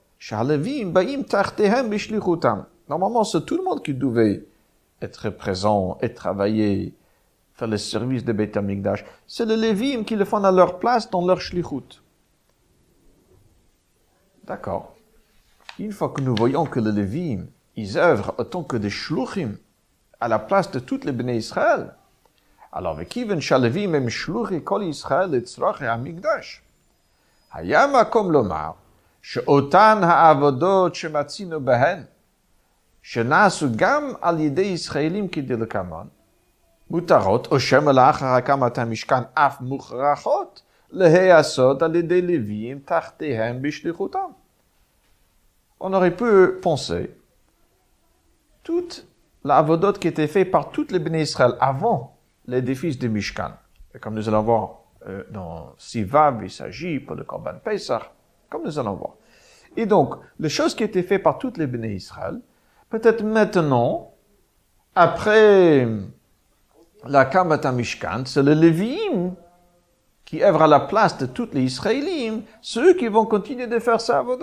Normalement, 2.88 3.24
c'est 3.24 3.46
tout 3.46 3.56
le 3.56 3.64
monde 3.64 3.83
qui 3.83 3.94
devait 3.94 4.44
être 5.00 5.30
présent 5.30 5.96
et 6.02 6.12
travailler, 6.12 6.94
faire 7.54 7.68
le 7.68 7.78
service 7.78 8.24
de 8.24 8.33
Beit 8.33 8.56
HaMikdash. 8.56 9.04
C'est 9.26 9.46
les 9.46 9.56
Lévim 9.56 10.04
qui 10.04 10.16
le 10.16 10.24
font 10.24 10.44
à 10.44 10.52
leur 10.52 10.78
place 10.78 11.11
dans 11.11 11.24
leur 11.26 11.40
shlichut. 11.40 12.02
D'accord. 14.44 14.94
Une 15.78 15.92
fois 15.92 16.11
que 16.11 16.20
nous 16.20 16.35
voyons 16.35 16.66
que 16.66 16.80
les 16.80 16.92
Lévim, 16.92 17.46
ils 17.76 17.96
œuvrent 17.96 18.35
autant 18.37 18.62
que 18.62 18.76
des 18.76 18.90
shluchim 18.90 19.56
à 20.20 20.28
la 20.28 20.38
place 20.38 20.70
de 20.70 20.80
toutes 20.80 21.06
les 21.06 21.12
béné 21.12 21.37
Israël, 21.37 21.94
alors 22.72 22.96
avec 22.96 23.09
qui 23.09 23.24
ven 23.24 23.40
shalevim 23.40 23.94
et 23.94 24.11
shluchi 24.11 24.62
Israël 24.83 25.35
et 25.35 25.40
tzrach 25.40 25.80
et 25.80 25.87
Hamikdash? 25.87 26.62
Hayama 27.52 28.04
comme 28.04 28.30
l'omar, 28.30 28.76
שאותן 29.21 30.00
העבודות 30.04 30.95
שמצינו 30.95 31.65
בהן, 31.65 32.04
שנעשו 33.02 33.67
גם 33.76 34.13
על 34.21 34.39
ידי 34.39 34.62
ישראלים 34.62 35.28
כדלקמן, 35.28 36.08
מותרות, 36.89 37.48
או 37.52 37.60
שמא 37.60 37.91
לאחר 37.91 38.26
הקמת 38.26 38.78
המשכן 38.78 39.24
אף 39.34 39.62
מוכרחות, 39.62 40.62
להיעשות 40.91 41.82
על 41.82 41.95
ידי 41.95 42.21
לוויים 42.21 42.80
תחתיהם 42.86 43.62
בשליחותם. 43.62 44.30
On 45.80 45.93
aurait 45.93 46.15
pu 46.15 46.62
penser, 46.62 47.12
toute 48.63 49.06
l'avodot 49.43 49.93
qui 49.93 50.08
était 50.08 50.28
fait 50.28 50.45
par 50.45 50.71
toutes 50.71 50.91
les 50.91 51.00
béné 51.00 51.21
Israël 51.21 51.54
avant 51.60 52.17
l'édifice 52.48 52.98
de 52.98 53.08
Mishkan, 53.08 53.52
et 53.93 54.00
comme 54.00 54.15
nous 54.15 54.28
allons 54.30 54.41
voir 54.41 54.80
euh, 55.08 55.24
dans 55.30 55.74
Sivav, 55.78 56.39
il 56.43 56.50
s'agit 56.50 57.00
pour 57.00 57.15
le 57.15 57.24
Korban 57.24 57.60
Pesach, 57.63 58.04
comme 58.51 58.65
nous 58.65 58.79
allons 58.79 58.95
voir. 58.95 59.15
Et 59.77 59.87
donc, 59.87 60.17
les 60.39 60.49
choses 60.49 60.75
qui 60.75 60.83
étaient 60.83 61.03
faites 61.03 61.23
par 61.23 61.39
toutes 61.39 61.57
les 61.57 61.67
béné 61.67 61.95
Israël, 61.95 62.41
peut-être 62.91 63.23
maintenant, 63.23 64.13
après 64.95 65.89
la 67.07 67.25
Kamata 67.25 67.73
Mishkan, 67.73 68.25
c'est 68.27 68.43
le 68.43 68.53
Lévi'im 68.53 69.35
qui 70.25 70.43
œuvre 70.43 70.63
à 70.63 70.67
la 70.67 70.81
place 70.81 71.17
de 71.19 71.27
toutes 71.27 71.55
les 71.55 71.63
Israélites, 71.63 72.45
ceux 72.61 72.95
qui 72.95 73.09
vont 73.09 73.27
continuer 73.27 73.67
de 73.67 73.79
faire 73.79 74.01
ça 74.01 74.19
à 74.19 74.23
vos 74.23 74.39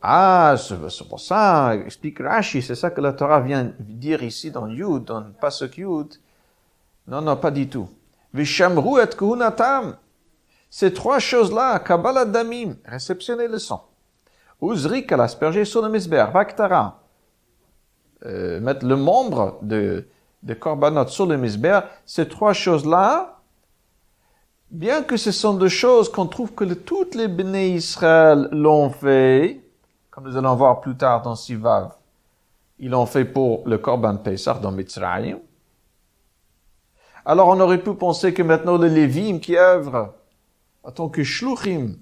Ah, 0.00 0.54
c'est 0.58 1.08
pour 1.08 1.20
ça, 1.20 1.74
explique 1.74 2.20
Rashi, 2.20 2.62
c'est 2.62 2.74
ça 2.74 2.90
que 2.90 3.00
la 3.00 3.12
Torah 3.12 3.40
vient 3.40 3.72
dire 3.78 4.22
ici 4.22 4.50
dans 4.50 4.66
Yud, 4.66 5.04
dans 5.04 5.24
Pasuk 5.40 5.78
Yud. 5.78 6.14
Non, 7.06 7.20
non, 7.20 7.36
pas 7.36 7.50
du 7.50 7.68
tout. 7.68 7.88
Vishamru 8.32 9.00
et 9.02 9.14
kuhunatam. 9.14 9.96
Ces 10.76 10.92
trois 10.92 11.20
choses-là, 11.20 11.78
Kabbalah 11.78 12.24
Damim, 12.24 12.74
réceptionner 12.84 13.46
le 13.46 13.60
sang. 13.60 13.86
Uzrik 14.60 15.12
à 15.12 15.16
l'asperger 15.16 15.64
sur 15.64 15.80
le 15.82 15.88
misber, 15.88 16.26
Vaktara. 16.34 17.00
Euh, 18.26 18.58
mettre 18.58 18.84
le 18.84 18.96
membre 18.96 19.56
de, 19.62 20.04
de 20.42 20.54
Korbanot 20.54 21.06
sur 21.06 21.26
le 21.26 21.36
misber, 21.36 21.78
ces 22.04 22.28
trois 22.28 22.52
choses-là, 22.52 23.38
bien 24.68 25.04
que 25.04 25.16
ce 25.16 25.30
sont 25.30 25.54
des 25.54 25.68
choses 25.68 26.10
qu'on 26.10 26.26
trouve 26.26 26.52
que 26.54 26.64
toutes 26.64 27.14
les 27.14 27.28
béné 27.28 27.68
Israël 27.68 28.48
l'ont 28.50 28.90
fait, 28.90 29.60
comme 30.10 30.24
nous 30.24 30.36
allons 30.36 30.56
voir 30.56 30.80
plus 30.80 30.96
tard 30.96 31.22
dans 31.22 31.36
Sivav, 31.36 31.92
ils 32.80 32.90
l'ont 32.90 33.06
fait 33.06 33.24
pour 33.24 33.62
le 33.64 33.78
Korban 33.78 34.16
Pesach 34.16 34.60
dans 34.60 34.72
Mitzrayim. 34.72 35.38
Alors 37.24 37.46
on 37.46 37.60
aurait 37.60 37.78
pu 37.78 37.94
penser 37.94 38.34
que 38.34 38.42
maintenant 38.42 38.76
les 38.76 38.90
Lévim 38.90 39.38
qui 39.38 39.56
œuvrent 39.56 40.14
en 40.84 40.90
tant 40.90 41.08
que 41.08 41.24
shluchim 41.24 41.96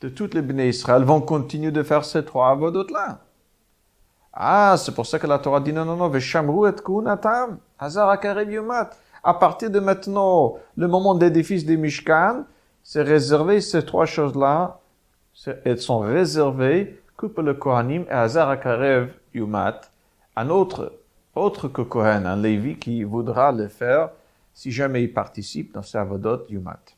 de 0.00 0.08
toutes 0.08 0.34
les 0.34 0.42
béné 0.42 0.68
Israël 0.68 1.04
vont 1.04 1.20
continuer 1.20 1.70
de 1.70 1.82
faire 1.82 2.04
ces 2.04 2.24
trois 2.24 2.50
avodot-là. 2.50 3.20
Ah, 4.32 4.76
c'est 4.78 4.94
pour 4.94 5.06
ça 5.06 5.18
que 5.18 5.26
la 5.26 5.38
Torah 5.38 5.60
dit 5.60 5.72
non, 5.72 5.84
non, 5.84 5.96
non, 5.96 6.08
veshamru 6.08 6.68
et 6.68 6.74
kunatam, 6.82 7.58
hazar 7.78 8.18
yumat. 8.24 8.90
À 9.22 9.34
partir 9.34 9.70
de 9.70 9.78
maintenant, 9.80 10.56
le 10.76 10.88
moment 10.88 11.14
d'édifice 11.14 11.64
des 11.64 11.76
Mishkan, 11.76 12.44
c'est 12.82 13.02
réservé, 13.02 13.60
ces 13.60 13.84
trois 13.84 14.04
choses-là, 14.04 14.80
elles 15.64 15.80
sont 15.80 16.00
réservées 16.00 17.00
que 17.16 17.26
le 17.40 17.54
Kohanim 17.54 18.04
et 18.08 18.12
Hazar 18.12 18.50
Akarev 18.50 19.12
Yumat, 19.32 19.80
un 20.36 20.50
autre, 20.50 20.92
autre 21.34 21.68
que 21.68 21.82
Kohen, 21.82 22.26
un 22.26 22.36
Lévi 22.36 22.76
qui 22.76 23.02
voudra 23.02 23.52
le 23.52 23.68
faire 23.68 24.10
si 24.52 24.70
jamais 24.70 25.02
il 25.04 25.12
participe 25.12 25.72
dans 25.72 25.82
sa 25.82 26.02
Avodot 26.02 26.44
Yumat. 26.48 26.93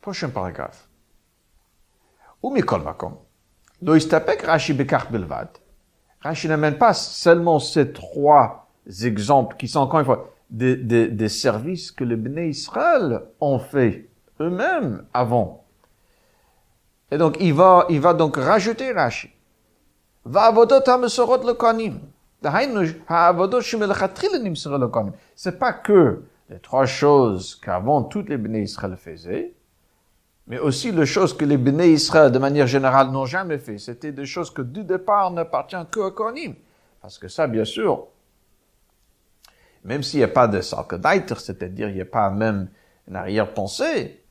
Prochain 0.00 0.30
paragraphe. 0.30 0.88
Ou 2.42 2.56
Rashi 4.44 4.72
Bekar 4.72 5.10
Belvad. 5.10 5.48
Rashi 6.20 6.48
n'amène 6.48 6.78
pas 6.78 6.94
seulement 6.94 7.58
ces 7.58 7.92
trois 7.92 8.70
exemples 9.02 9.56
qui 9.56 9.68
sont 9.68 9.80
encore 9.80 10.00
une 10.00 10.06
fois 10.06 10.30
des, 10.50 11.28
services 11.28 11.92
que 11.92 12.04
les 12.04 12.16
Bnei 12.16 12.50
Israël 12.50 13.22
ont 13.40 13.58
fait 13.58 14.08
eux-mêmes 14.40 15.04
avant 15.12 15.60
et 17.10 17.18
donc, 17.18 17.36
il 17.40 17.52
va, 17.52 17.86
il 17.88 18.00
va 18.00 18.14
donc 18.14 18.36
rajouter 18.36 18.92
Rashi. 18.92 19.30
C'est 25.34 25.58
pas 25.58 25.72
que 25.72 26.22
les 26.48 26.58
trois 26.58 26.86
choses 26.86 27.54
qu'avant 27.56 28.02
toutes 28.02 28.28
les 28.28 28.36
béné 28.36 28.62
Israël 28.62 28.96
faisaient, 28.96 29.54
mais 30.50 30.58
aussi 30.58 30.90
les 30.90 31.06
choses 31.06 31.32
que 31.32 31.44
les 31.44 31.56
béné 31.56 31.92
Israël, 31.92 32.32
de 32.32 32.38
manière 32.40 32.66
générale, 32.66 33.12
n'ont 33.12 33.24
jamais 33.24 33.58
fait. 33.58 33.78
C'était 33.78 34.10
des 34.10 34.26
choses 34.26 34.50
que 34.50 34.62
du 34.62 34.82
départ 34.82 35.30
n'appartiennent 35.30 35.86
qu'au 35.88 36.10
Kohanim. 36.10 36.56
Parce 37.00 37.18
que 37.18 37.28
ça, 37.28 37.46
bien 37.46 37.64
sûr, 37.64 38.08
même 39.84 40.02
s'il 40.02 40.18
n'y 40.18 40.24
a 40.24 40.28
pas 40.28 40.48
de 40.48 40.60
Salkadaiter, 40.60 41.36
c'est-à-dire 41.36 41.88
il 41.88 41.94
n'y 41.94 42.00
a 42.00 42.04
pas 42.04 42.30
même 42.30 42.68
une 43.06 43.14
arrière-pensée, 43.14 44.24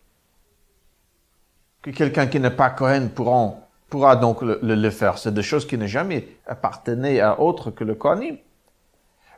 que 1.81 1.91
quelqu'un 1.91 2.27
qui 2.27 2.41
n'est 2.41 2.51
pas 2.51 2.71
Cohen 2.71 3.07
pourra, 3.15 4.17
donc 4.17 4.41
le, 4.41 4.89
faire. 4.89 5.17
C'est 5.17 5.33
des 5.33 5.41
choses 5.41 5.65
qui 5.65 5.77
n'ont 5.77 5.87
jamais 5.87 6.27
appartenaient 6.45 7.21
à 7.21 7.39
autre 7.39 7.71
que 7.71 7.85
le 7.85 7.95
Kohanim. 7.95 8.35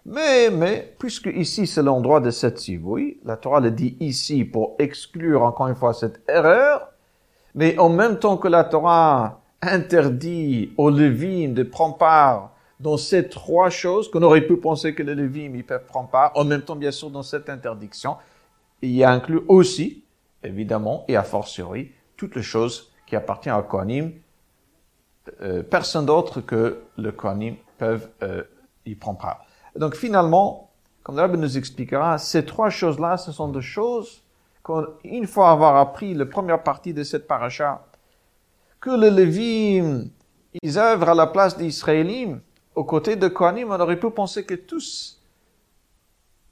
Mais, 0.05 0.49
mais, 0.49 0.95
puisque 0.97 1.27
ici 1.27 1.67
c'est 1.67 1.83
l'endroit 1.83 2.19
de 2.19 2.31
cette 2.31 2.57
sivouille, 2.57 3.19
la 3.23 3.37
Torah 3.37 3.59
le 3.59 3.69
dit 3.69 3.97
ici 3.99 4.45
pour 4.45 4.75
exclure 4.79 5.43
encore 5.43 5.67
une 5.67 5.75
fois 5.75 5.93
cette 5.93 6.21
erreur, 6.27 6.89
mais 7.53 7.77
en 7.77 7.89
même 7.89 8.17
temps 8.17 8.37
que 8.37 8.47
la 8.47 8.63
Torah 8.63 9.41
interdit 9.61 10.73
aux 10.77 10.89
Lévim 10.89 11.53
de 11.53 11.63
prendre 11.63 11.97
part 11.97 12.51
dans 12.79 12.97
ces 12.97 13.29
trois 13.29 13.69
choses, 13.69 14.09
qu'on 14.09 14.23
aurait 14.23 14.41
pu 14.41 14.57
penser 14.57 14.95
que 14.95 15.03
les 15.03 15.13
Lévim 15.13 15.53
ils 15.55 15.63
peuvent 15.63 15.85
prendre 15.85 16.09
part, 16.09 16.31
en 16.35 16.45
même 16.45 16.63
temps 16.63 16.75
bien 16.75 16.91
sûr 16.91 17.11
dans 17.11 17.21
cette 17.21 17.47
interdiction, 17.47 18.17
il 18.81 18.91
y 18.91 19.03
a 19.03 19.11
inclus 19.11 19.41
aussi, 19.47 20.03
évidemment, 20.43 21.05
et 21.07 21.15
a 21.15 21.21
fortiori, 21.21 21.91
toutes 22.17 22.35
les 22.35 22.41
choses 22.41 22.91
qui 23.05 23.15
appartiennent 23.15 23.55
au 23.55 23.61
Kohanim, 23.61 24.13
euh, 25.43 25.61
personne 25.61 26.07
d'autre 26.07 26.41
que 26.41 26.81
le 26.97 27.11
Kohanim 27.11 27.55
peuvent 27.77 28.09
euh, 28.23 28.43
y 28.87 28.95
prendre 28.95 29.19
part. 29.19 29.45
Donc 29.75 29.95
finalement, 29.95 30.69
comme 31.03 31.17
le 31.17 31.27
nous 31.37 31.57
expliquera, 31.57 32.17
ces 32.17 32.45
trois 32.45 32.69
choses-là, 32.69 33.17
ce 33.17 33.31
sont 33.31 33.49
des 33.49 33.61
choses 33.61 34.21
qu'une 34.63 35.27
fois 35.27 35.51
avoir 35.51 35.77
appris 35.77 36.13
la 36.13 36.25
première 36.25 36.61
partie 36.61 36.93
de 36.93 37.03
cette 37.03 37.27
paracha, 37.27 37.85
que 38.79 38.91
les 38.91 39.11
Lévim, 39.11 40.09
ils 40.61 40.77
œuvrent 40.77 41.09
à 41.09 41.15
la 41.15 41.27
place 41.27 41.57
des 41.57 41.65
Israélites, 41.65 42.35
aux 42.75 42.83
côtés 42.83 43.15
de 43.15 43.27
Kohanim, 43.27 43.69
on 43.71 43.79
aurait 43.79 43.99
pu 43.99 44.09
penser 44.11 44.45
que 44.45 44.55
tous 44.55 45.19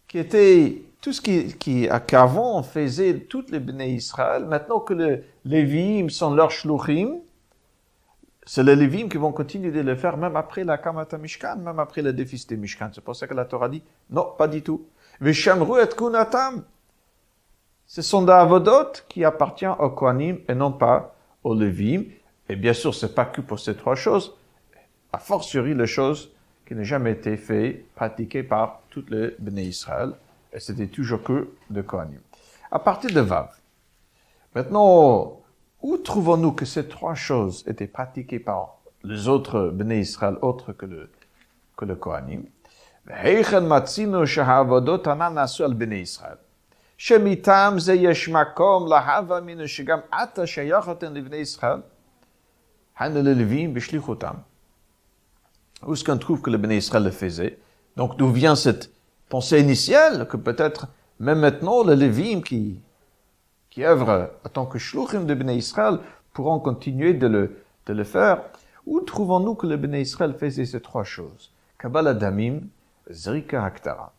qui 0.08 0.18
étaient 0.18 0.82
tout 1.02 1.14
ce 1.14 1.22
qui, 1.22 1.54
qui 1.54 1.88
qu'avant 2.08 2.62
faisait 2.62 3.20
toutes 3.20 3.52
les 3.52 3.60
béné 3.60 3.92
Israël, 3.92 4.46
maintenant 4.46 4.80
que 4.80 4.94
les 4.94 5.24
Lévim 5.46 6.10
sont 6.10 6.34
leurs 6.34 6.52
shluchim, 6.52 7.20
c'est 8.52 8.64
les 8.64 8.76
Lévim 8.76 9.10
qui 9.10 9.18
vont 9.18 9.32
continuer 9.32 9.70
de 9.70 9.82
le 9.82 9.96
faire 9.96 10.18
même 10.18 10.36
après 10.36 10.64
la 10.64 10.80
Kamata 10.80 11.20
Mishkan, 11.20 11.58
même 11.58 11.78
après 11.78 12.02
le 12.02 12.14
déficit 12.14 12.50
de 12.50 12.56
Mishkan. 12.56 12.90
C'est 12.92 13.04
pour 13.04 13.16
ça 13.16 13.28
que 13.28 13.36
la 13.36 13.46
Torah 13.46 13.70
dit, 13.70 13.84
non, 14.10 14.34
pas 14.36 14.48
du 14.48 14.64
tout. 14.64 14.88
Vishamru 15.22 15.80
et 15.80 15.88
kunatam. 15.88 16.64
Ce 17.86 18.02
sont 18.02 18.24
des 18.24 18.32
avodot 18.32 19.04
qui 19.08 19.24
appartiennent 19.24 19.76
au 19.78 19.92
Kohanim 19.92 20.40
et 20.48 20.56
non 20.56 20.72
pas 20.72 21.16
aux 21.44 21.54
Lévim. 21.54 22.06
Et 22.50 22.56
bien 22.56 22.74
sûr, 22.74 22.96
c'est 22.96 23.14
pas 23.14 23.26
que 23.26 23.42
pour 23.42 23.60
ces 23.60 23.76
trois 23.76 23.94
choses, 23.94 24.36
a 25.14 25.20
fortiori 25.20 25.76
les 25.76 25.86
choses 25.86 26.32
qui 26.68 26.74
n'ont 26.74 26.84
jamais 26.84 27.12
été 27.12 27.38
faites, 27.38 27.88
pratiquées 27.94 28.42
par 28.42 28.82
toutes 28.90 29.12
les 29.12 29.36
béné 29.38 29.62
Israël 29.62 30.14
et 30.52 30.60
c'était 30.60 30.88
toujours 30.88 31.22
que 31.22 31.50
de 31.70 31.84
Kohanim. 31.84 32.22
À 32.72 32.80
partir 32.80 33.12
de 33.12 33.22
Vav. 33.22 33.52
Maintenant, 34.56 35.39
où 35.83 35.97
trouvons-nous 35.99 36.53
que 36.53 36.65
ces 36.65 36.89
trois 36.89 37.15
choses 37.15 37.65
étaient 37.67 37.87
pratiquées 37.87 38.41
par 38.41 38.79
les 39.03 39.29
autres 39.29 39.71
Bnei 39.71 40.01
Israël, 40.01 40.37
autres 40.41 40.73
que 40.73 40.87
le, 40.87 41.11
que 41.77 41.85
le 41.85 41.97
Kohanim? 41.97 42.45
היכן 43.07 43.77
מצינו 43.77 44.27
שהעבודות 44.27 45.07
הנ"ל 45.07 45.29
נעשו 45.29 45.65
על 45.65 45.73
בני 45.73 45.95
ישראל. 45.95 46.37
שמטעם 46.99 47.79
זה 47.79 47.95
יש 47.95 48.29
מקום 48.29 48.89
להווה 48.89 49.41
מינו 49.41 49.69
שגם 49.69 49.99
עתה 50.11 50.47
שייכתם 50.47 51.15
לבני 51.15 51.37
ישראל, 51.37 51.81
היינו 52.99 53.23
ללווים 53.23 53.75
בשליחותם. 53.75 54.35
Où 55.83 55.93
est-ce 55.93 56.05
qu'on 56.05 56.19
trouve 56.19 56.41
que 56.41 56.51
le 56.51 56.57
Bnei 56.57 56.79
Israël 56.79 57.05
le 57.05 57.11
faisait? 57.11 57.59
Donc 57.97 58.17
d'où 58.17 58.31
vient 58.31 58.57
cette 58.57 58.91
pensée 59.29 59.61
initiale 59.61 60.27
que 60.29 60.39
peut-être 60.39 60.87
même 61.21 61.41
maintenant 61.41 61.85
les 61.85 61.97
Lévim 61.97 62.41
qui, 62.41 62.81
qui 63.70 63.84
œuvrent 63.84 64.30
en 64.46 64.50
tant 64.50 64.66
que 64.66 64.80
shluchim 64.80 65.26
de 65.26 65.34
Bnei 65.34 65.58
Israël 65.58 66.00
pourront 66.34 66.60
continuer 66.60 67.14
de 67.14 67.28
le, 67.28 67.64
de 67.86 67.94
le 67.94 68.04
faire. 68.04 68.42
Où 68.86 69.02
trouvons-nous 69.02 69.56
que 69.56 69.68
le 69.68 69.78
Bnei 69.78 70.02
Israël 70.02 70.34
faisait 70.34 70.66
ces 70.66 70.82
trois 70.82 71.04
choses? 71.04 71.52
Kabbalah 71.78 72.14
Damim, 72.14 72.62
Zrika 73.10 73.64
Haktara. 73.64 74.14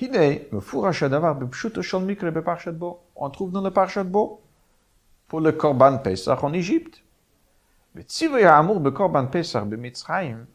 Hine, 0.00 0.40
Mefurash 0.52 1.02
Adavar, 1.02 1.36
Bepshut 1.36 1.78
Oshon 1.78 2.00
Mikre, 2.00 2.30
Beparchat 2.30 2.72
Bo. 2.72 3.00
On 3.14 3.30
trouve 3.30 3.52
dans 3.52 3.62
le 3.62 3.70
Parchat 3.70 4.04
Bo? 4.04 4.40
Pour 5.28 5.40
le 5.40 5.52
Korban 5.52 5.98
Pesach 5.98 6.42
en 6.42 6.52
Égypte. 6.52 7.02
Betsivoy 7.94 8.44
Amour, 8.44 8.80
Bekorban 8.80 9.26
Pesach, 9.26 9.64
Bemitzraim. 9.64 10.46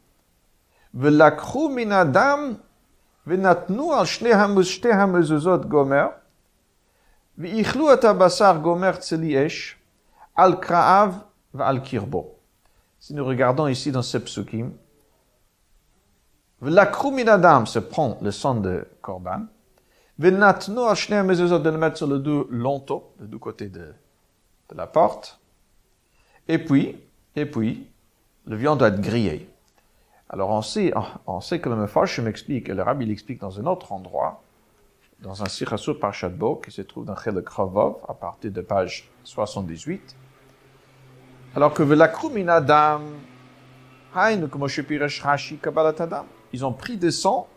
Velakru 0.94 1.70
Minadam, 1.70 2.58
Venatnu 3.26 3.94
al 3.94 4.06
Shneham 4.06 4.62
Shteham 4.62 5.22
Zuzot 5.22 5.66
Gomer. 5.68 6.10
Si 7.42 7.54
nous 13.14 13.26
regardons 13.26 13.68
ici 13.68 13.92
dans 13.94 14.02
ce 14.02 14.18
psukim, 14.18 14.74
V'lakru 16.62 17.12
min 17.12 17.28
adam 17.28 17.66
se 17.66 17.80
prend 17.80 18.18
le 18.22 18.32
sang 18.32 18.56
de 18.56 18.86
Corban. 19.02 19.44
V'natnu 20.18 20.82
ashner 20.82 21.24
mezuzot 21.24 21.60
de 21.60 21.70
le 21.70 21.78
mettre 21.78 21.96
sur 21.96 22.08
le 22.08 22.20
dos 22.20 22.46
longtemps, 22.50 23.04
le 23.22 23.28
deux 23.28 23.38
côtés 23.38 23.70
de, 23.70 23.94
la 24.76 24.86
porte. 24.86 25.40
Et 26.50 26.58
puis, 26.58 26.98
et 27.38 27.46
puis, 27.46 27.88
le 28.48 28.58
viande 28.58 28.80
doit 28.80 28.90
être 28.90 29.00
grillé. 29.00 29.50
Alors 30.30 30.50
on 30.50 30.62
sait, 30.62 30.92
on 31.26 31.40
sait 31.40 31.62
que 31.62 31.70
le 31.70 31.78
Mefarshim 31.78 32.24
m'explique, 32.24 32.68
et 32.68 32.74
le 32.74 32.84
Rabbi 32.84 33.06
l'explique 33.06 33.40
dans 33.40 33.58
un 33.62 33.66
autre 33.66 33.94
endroit, 33.94 34.44
dans 35.22 35.44
un 35.44 35.48
Sirasur 35.48 36.00
par 36.00 36.14
Shadbo, 36.14 36.56
qui 36.56 36.72
se 36.72 36.82
trouve 36.82 37.06
dans 37.06 37.16
Chelek 37.16 37.46
Kravov, 37.46 37.98
à 38.08 38.14
partir 38.14 38.52
de 38.52 38.62
page 38.62 39.10
78. 39.24 40.16
Alors 41.56 41.74
que 41.74 41.84
la 41.84 42.12
Adam, 42.54 43.02
Ils 46.54 46.66
ont 46.66 46.74
pris 46.74 46.98
des 46.98 47.12
sang, 47.12 47.48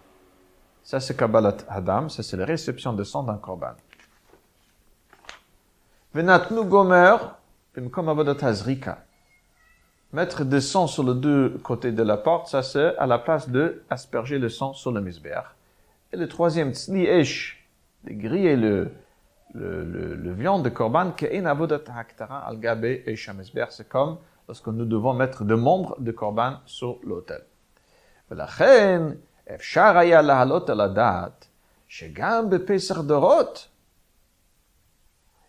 ça 0.83 1.01
c'est 1.01 1.16
Kabbalat 1.16 1.57
Adam, 1.68 2.09
ça 2.09 2.22
c'est 2.22 2.37
la 2.37 2.44
réception 2.44 2.92
de 2.92 3.05
sang 3.05 3.22
d'un 3.22 3.37
korban. 3.37 3.75
Venatnu 6.14 6.64
gomer. 6.64 7.16
Mettre 10.12 10.44
des 10.44 10.61
sang 10.61 10.87
sur 10.87 11.05
les 11.05 11.14
deux 11.14 11.59
côtés 11.62 11.92
de 11.92 12.03
la 12.03 12.18
porte, 12.18 12.48
ça 12.48 12.62
c'est 12.62 12.96
à 12.98 13.07
la 13.07 13.18
place 13.18 13.48
de 13.48 13.83
asperger 13.88 14.38
le 14.38 14.51
sang 14.51 14.75
sur 14.75 14.92
le 14.92 15.01
misbeach. 15.01 15.44
Et 16.13 16.17
le 16.17 16.28
troisième, 16.28 16.73
tzli 16.73 17.06
esh, 17.06 17.67
de 18.04 18.13
griller 18.13 18.56
le, 18.56 18.91
le, 19.54 19.84
le, 19.84 20.15
le 20.15 20.34
viande 20.34 20.63
de 20.63 20.69
korban, 20.69 21.12
ke'en 21.12 21.45
avodat 21.45 21.84
haktara 21.88 22.39
al 22.47 22.60
gabe 22.60 22.86
esh 22.86 23.30
c'est 23.69 23.89
comme 23.89 24.17
lorsque 24.47 24.67
nous 24.67 24.86
devons 24.86 25.13
mettre 25.13 25.43
des 25.43 25.56
membres 25.56 25.95
de 26.00 26.12
korban 26.12 26.60
sur 26.65 27.00
l'autel. 27.04 27.41
ולכן 28.32 29.02
אפשר 29.56 29.97
היה 29.97 30.21
להעלות 30.21 30.69
על 30.69 30.82
הדעת 30.82 31.47
שגם 31.88 32.50
בפסח 32.50 33.02
דורות 33.02 33.67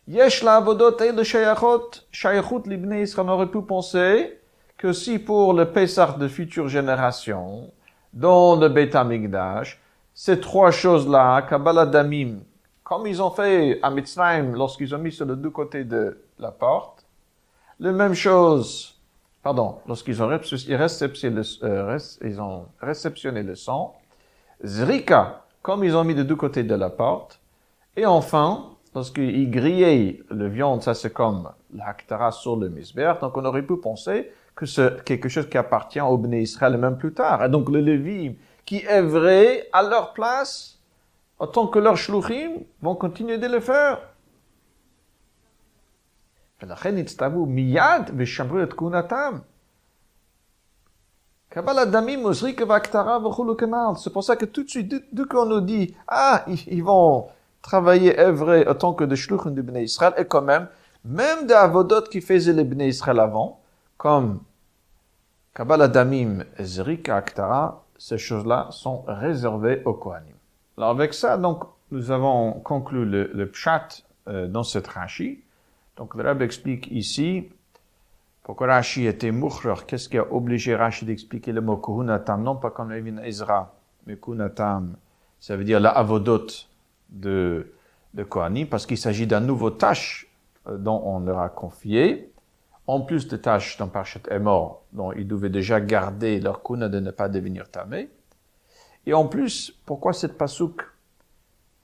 יש 0.08 0.44
לעבודות 0.44 1.02
אלה 1.02 1.24
שייכות, 1.24 2.04
שייכות 2.12 2.66
לבני 2.66 2.96
ישראל. 2.96 3.26
On 3.26 3.30
aurait 3.30 3.50
pu 3.50 3.62
penser 3.62 4.38
que 4.78 4.92
si 4.92 5.18
pour 5.18 5.52
le 5.52 5.66
Pessah 5.72 6.16
de 6.18 6.28
future 6.28 6.68
génération, 6.68 7.70
dans 8.14 8.56
le 8.56 8.68
Beth 8.68 8.94
Amikdash, 8.94 9.78
ces 10.13 10.39
trois 10.39 10.71
choses-là, 10.71 11.41
Kabbalah 11.43 11.85
Damim, 11.85 12.39
comme 12.83 13.07
ils 13.07 13.21
ont 13.21 13.31
fait 13.31 13.79
à 13.81 13.89
Mitzrayim 13.89 14.53
lorsqu'ils 14.53 14.93
ont 14.93 14.99
mis 14.99 15.11
sur 15.11 15.25
les 15.25 15.35
deux 15.35 15.49
côtés 15.49 15.83
de 15.83 16.17
la 16.39 16.51
porte, 16.51 17.05
les 17.79 17.91
mêmes 17.91 18.13
choses, 18.13 18.99
pardon, 19.41 19.77
lorsqu'ils 19.87 20.21
ont, 20.21 20.27
réceptionné 20.27 21.35
le, 21.35 21.43
euh, 21.63 22.39
ont 22.39 22.65
réceptionné 22.81 23.43
le 23.43 23.55
sang, 23.55 23.95
Zrika, 24.63 25.43
comme 25.61 25.83
ils 25.83 25.95
ont 25.95 26.03
mis 26.03 26.15
de 26.15 26.23
deux 26.23 26.35
côtés 26.35 26.63
de 26.63 26.75
la 26.75 26.89
porte, 26.89 27.39
et 27.95 28.05
enfin, 28.05 28.69
lorsqu'ils 28.93 29.49
grillaient 29.49 30.19
le 30.29 30.47
viande, 30.47 30.83
ça 30.83 30.93
c'est 30.93 31.11
comme 31.11 31.49
l'haktara 31.73 32.31
sur 32.31 32.55
le 32.55 32.69
misber, 32.69 33.13
donc 33.21 33.35
on 33.37 33.45
aurait 33.45 33.63
pu 33.63 33.77
penser 33.77 34.31
que 34.55 34.65
c'est 34.65 35.03
quelque 35.03 35.29
chose 35.29 35.49
qui 35.49 35.57
appartient 35.57 36.01
au 36.01 36.17
Bnei 36.17 36.43
Israël 36.43 36.77
même 36.77 36.97
plus 36.97 37.13
tard. 37.13 37.43
Et 37.43 37.49
donc 37.49 37.69
le 37.69 37.79
Lévi 37.79 38.35
qui 38.65 38.85
œuvraient 38.87 39.69
à 39.73 39.83
leur 39.83 40.13
place, 40.13 40.79
en 41.39 41.47
tant 41.47 41.67
que 41.67 41.79
leurs 41.79 41.97
shluchim, 41.97 42.63
vont 42.81 42.95
continuer 42.95 43.37
de 43.37 43.47
le 43.47 43.59
faire. 43.59 43.99
C'est 53.97 54.13
pour 54.13 54.23
ça 54.23 54.35
que 54.35 54.45
tout 54.45 54.63
de 54.63 54.69
suite, 54.69 54.95
dès 55.11 55.25
qu'on 55.25 55.45
nous 55.45 55.61
dit, 55.61 55.93
ah, 56.07 56.45
ils 56.47 56.83
vont 56.83 57.27
travailler, 57.61 58.19
œuvrer 58.19 58.67
en 58.67 58.75
tant 58.75 58.93
que 58.93 59.03
des 59.03 59.15
shluchim 59.15 59.51
du 59.51 59.61
Bnei 59.61 59.83
Israël, 59.83 60.13
et 60.17 60.25
quand 60.25 60.41
même, 60.41 60.67
même 61.05 61.45
des 61.45 61.53
avodot 61.53 62.03
qui 62.03 62.21
faisaient 62.21 62.53
les 62.53 62.63
Bnei 62.63 62.87
Israël 62.89 63.19
avant, 63.19 63.59
comme 63.97 64.39
Kabbalah 65.53 65.87
Damim, 65.89 66.45
Zrika 66.59 67.17
Aktara, 67.17 67.82
ces 68.03 68.17
choses-là 68.17 68.67
sont 68.71 69.05
réservées 69.07 69.81
aux 69.85 69.93
Kohanim. 69.93 70.35
Alors 70.77 70.89
avec 70.89 71.13
ça, 71.13 71.37
donc, 71.37 71.63
nous 71.89 72.11
avons 72.11 72.51
conclu 72.51 73.05
le, 73.05 73.31
le 73.33 73.47
pshat 73.47 74.03
euh, 74.27 74.45
dans 74.49 74.63
cette 74.63 74.87
Rashi. 74.87 75.39
Donc 75.95 76.13
le 76.15 76.23
Rab 76.23 76.41
explique 76.41 76.91
ici 76.91 77.47
pourquoi 78.43 78.67
Rashi 78.67 79.05
était 79.05 79.31
moucher, 79.31 79.73
qu'est-ce 79.87 80.09
qui 80.09 80.17
a 80.17 80.33
obligé 80.33 80.75
Rashi 80.75 81.05
d'expliquer 81.05 81.53
le 81.53 81.61
mot 81.61 81.77
Kuhunatam, 81.77 82.43
non 82.43 82.57
pas 82.57 82.71
comme 82.71 82.91
Levin 82.91 83.23
Ezra, 83.23 83.73
mais 84.05 84.17
Kuhunatam, 84.17 84.97
ça 85.39 85.55
veut 85.55 85.63
dire 85.63 85.79
la 85.79 85.91
avodot 85.91 86.47
de, 87.07 87.71
de 88.13 88.23
Kohanim, 88.25 88.67
parce 88.67 88.85
qu'il 88.85 88.97
s'agit 88.97 89.27
d'un 89.27 89.39
nouveau 89.39 89.69
tâche 89.69 90.27
euh, 90.67 90.77
dont 90.77 91.01
on 91.05 91.21
leur 91.21 91.39
a 91.39 91.47
confié 91.47 92.32
en 92.87 93.01
plus 93.01 93.27
de 93.27 93.37
tâches 93.37 93.77
dont 93.77 93.87
Parchet 93.87 94.21
est 94.29 94.39
mort, 94.39 94.83
dont 94.91 95.11
ils 95.13 95.27
devaient 95.27 95.49
déjà 95.49 95.79
garder 95.79 96.39
leur 96.39 96.63
kuna 96.63 96.89
de 96.89 96.99
ne 96.99 97.11
pas 97.11 97.29
devenir 97.29 97.69
tamé. 97.69 98.09
Et 99.05 99.13
en 99.13 99.27
plus, 99.27 99.71
pourquoi 99.85 100.13
cette 100.13 100.37
pasouk, 100.37 100.81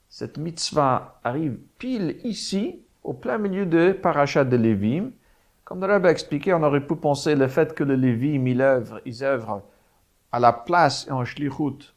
cette 0.10 0.38
mitzvah 0.38 1.20
arrive 1.24 1.58
pile 1.78 2.18
ici, 2.24 2.82
au 3.04 3.14
plein 3.14 3.38
milieu 3.38 3.66
de 3.66 3.92
Parachat 3.92 4.44
de 4.44 4.58
Lévim? 4.58 5.12
Comme 5.64 5.82
le 5.82 5.88
Rabbi 5.88 6.08
a 6.08 6.12
expliqué, 6.12 6.54
on 6.54 6.64
aurait 6.64 6.86
pu 6.86 6.96
penser 6.96 7.36
le 7.36 7.48
fait 7.48 7.74
que 7.74 7.84
le 7.84 7.96
Lévim, 7.96 8.48
il 8.48 8.62
œuvre, 8.62 9.02
ils 9.06 9.24
œuvrent 9.24 9.62
à 10.32 10.40
la 10.40 10.52
place 10.52 11.08
et 11.08 11.12
en 11.12 11.24
shlichut 11.26 11.94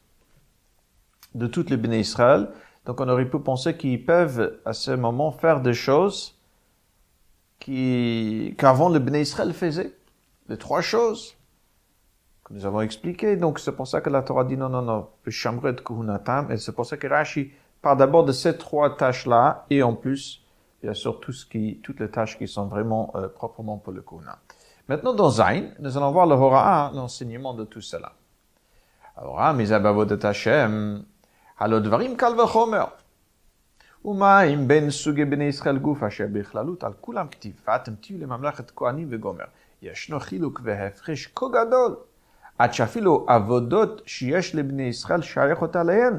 de 1.34 1.46
toutes 1.46 1.70
les 1.70 1.76
béné 1.76 2.00
Israël. 2.00 2.48
Donc 2.84 3.00
on 3.00 3.08
aurait 3.08 3.28
pu 3.28 3.38
penser 3.38 3.76
qu'ils 3.76 4.04
peuvent 4.04 4.58
à 4.64 4.72
ce 4.72 4.90
moment 4.90 5.32
faire 5.32 5.60
des 5.60 5.74
choses 5.74 6.38
qu'avant 7.62 8.88
le 8.88 8.98
Bnei 8.98 9.22
Israël 9.22 9.52
faisait. 9.52 9.94
Les 10.48 10.56
trois 10.58 10.80
choses 10.80 11.34
que 12.44 12.52
nous 12.52 12.66
avons 12.66 12.80
expliquées. 12.80 13.36
Donc, 13.36 13.58
c'est 13.58 13.72
pour 13.72 13.86
ça 13.86 14.00
que 14.00 14.10
la 14.10 14.22
Torah 14.22 14.44
dit 14.44 14.56
non, 14.56 14.68
non, 14.68 14.82
non, 14.82 15.08
de 15.24 15.80
kuhunatam. 15.80 16.50
Et 16.50 16.56
c'est 16.56 16.72
pour 16.72 16.86
ça 16.86 16.96
que 16.96 17.06
Rashi 17.06 17.52
parle 17.80 17.98
d'abord 17.98 18.24
de 18.24 18.32
ces 18.32 18.56
trois 18.58 18.96
tâches-là. 18.96 19.66
Et 19.70 19.82
en 19.82 19.94
plus, 19.94 20.42
bien 20.82 20.94
sûr, 20.94 21.20
tout 21.20 21.32
ce 21.32 21.46
qui, 21.46 21.80
toutes 21.82 22.00
les 22.00 22.10
tâches 22.10 22.36
qui 22.36 22.48
sont 22.48 22.66
vraiment 22.66 23.12
euh, 23.14 23.28
proprement 23.28 23.78
pour 23.78 23.92
le 23.92 24.02
kuhuna. 24.02 24.38
Maintenant, 24.88 25.14
dans 25.14 25.30
Zain, 25.30 25.70
nous 25.78 25.96
allons 25.96 26.10
voir 26.10 26.26
le 26.26 26.34
Hora'a, 26.34 26.90
l'enseignement 26.92 27.54
de 27.54 27.64
tout 27.64 27.80
cela. 27.80 28.12
Alors, 29.16 29.54
Mizabavot 29.54 30.04
de 30.04 30.18
Hashem, 30.26 31.04
Halodvarim 31.58 32.16
Kalvachomer. 32.16 32.86
ומה 34.04 34.42
אם 34.42 34.68
בין 34.68 34.90
סוגי 34.90 35.24
בני 35.24 35.44
ישראל 35.44 35.78
גוף 35.78 36.02
אשר 36.02 36.26
בכללות 36.32 36.84
על 36.84 36.92
כולם 37.00 37.28
כתיב, 37.28 37.52
ואתם 37.68 37.94
תהיו 37.94 38.18
לממלכת 38.18 38.70
כהנים 38.76 39.08
וגומר. 39.10 39.44
ישנו 39.82 40.20
חילוק 40.20 40.60
והפרש 40.64 41.26
כה 41.26 41.46
גדול, 41.48 41.96
עד 42.58 42.72
שאפילו 42.74 43.26
עבודות 43.28 44.02
שיש 44.06 44.54
לבני 44.54 44.82
ישראל 44.82 45.22
שייכות 45.22 45.76
עליהן, 45.76 46.12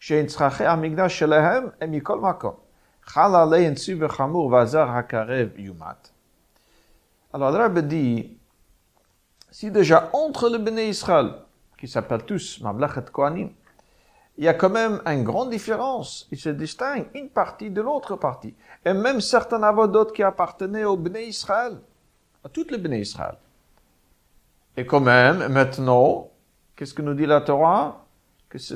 שהן 0.00 0.26
צרכי 0.26 0.66
המקדש 0.66 1.18
שלהם, 1.18 1.66
הם 1.80 1.92
מכל 1.92 2.20
מקום. 2.20 2.54
חל 3.04 3.36
עליהן 3.36 3.74
ציווי 3.74 4.08
חמור 4.08 4.52
והזר 4.52 4.88
הקרב 4.88 5.48
יומת. 5.56 6.10
Alors 7.34 7.50
le 7.50 7.82
dit, 7.82 8.38
si 9.50 9.70
déjà 9.70 10.08
entre 10.14 10.48
le 10.48 10.58
Bnei 10.58 10.88
Israël, 10.88 11.34
qui 11.76 11.86
Kohanim, 13.12 13.50
il 14.38 14.44
y 14.44 14.48
a 14.48 14.54
quand 14.54 14.70
même 14.70 15.02
une 15.04 15.24
grande 15.24 15.50
différence. 15.50 16.28
Il 16.30 16.38
se 16.38 16.48
distingue 16.48 17.08
une 17.14 17.28
partie 17.28 17.70
de 17.70 17.82
l'autre 17.82 18.14
partie. 18.14 18.54
Et 18.84 18.92
même 18.92 19.20
certains 19.20 19.58
d'autres 19.88 20.12
qui 20.12 20.22
appartenaient 20.22 20.84
au 20.84 20.96
Bnei 20.96 21.26
Israël, 21.26 21.76
à 22.44 22.48
toutes 22.48 22.70
les 22.70 22.78
Bnei 22.78 23.00
Israël. 23.00 23.34
Et 24.76 24.86
quand 24.86 25.00
même, 25.00 25.48
maintenant, 25.48 26.30
qu'est-ce 26.76 26.94
que 26.94 27.02
nous 27.02 27.14
dit 27.14 27.26
la 27.26 27.40
Torah? 27.40 28.04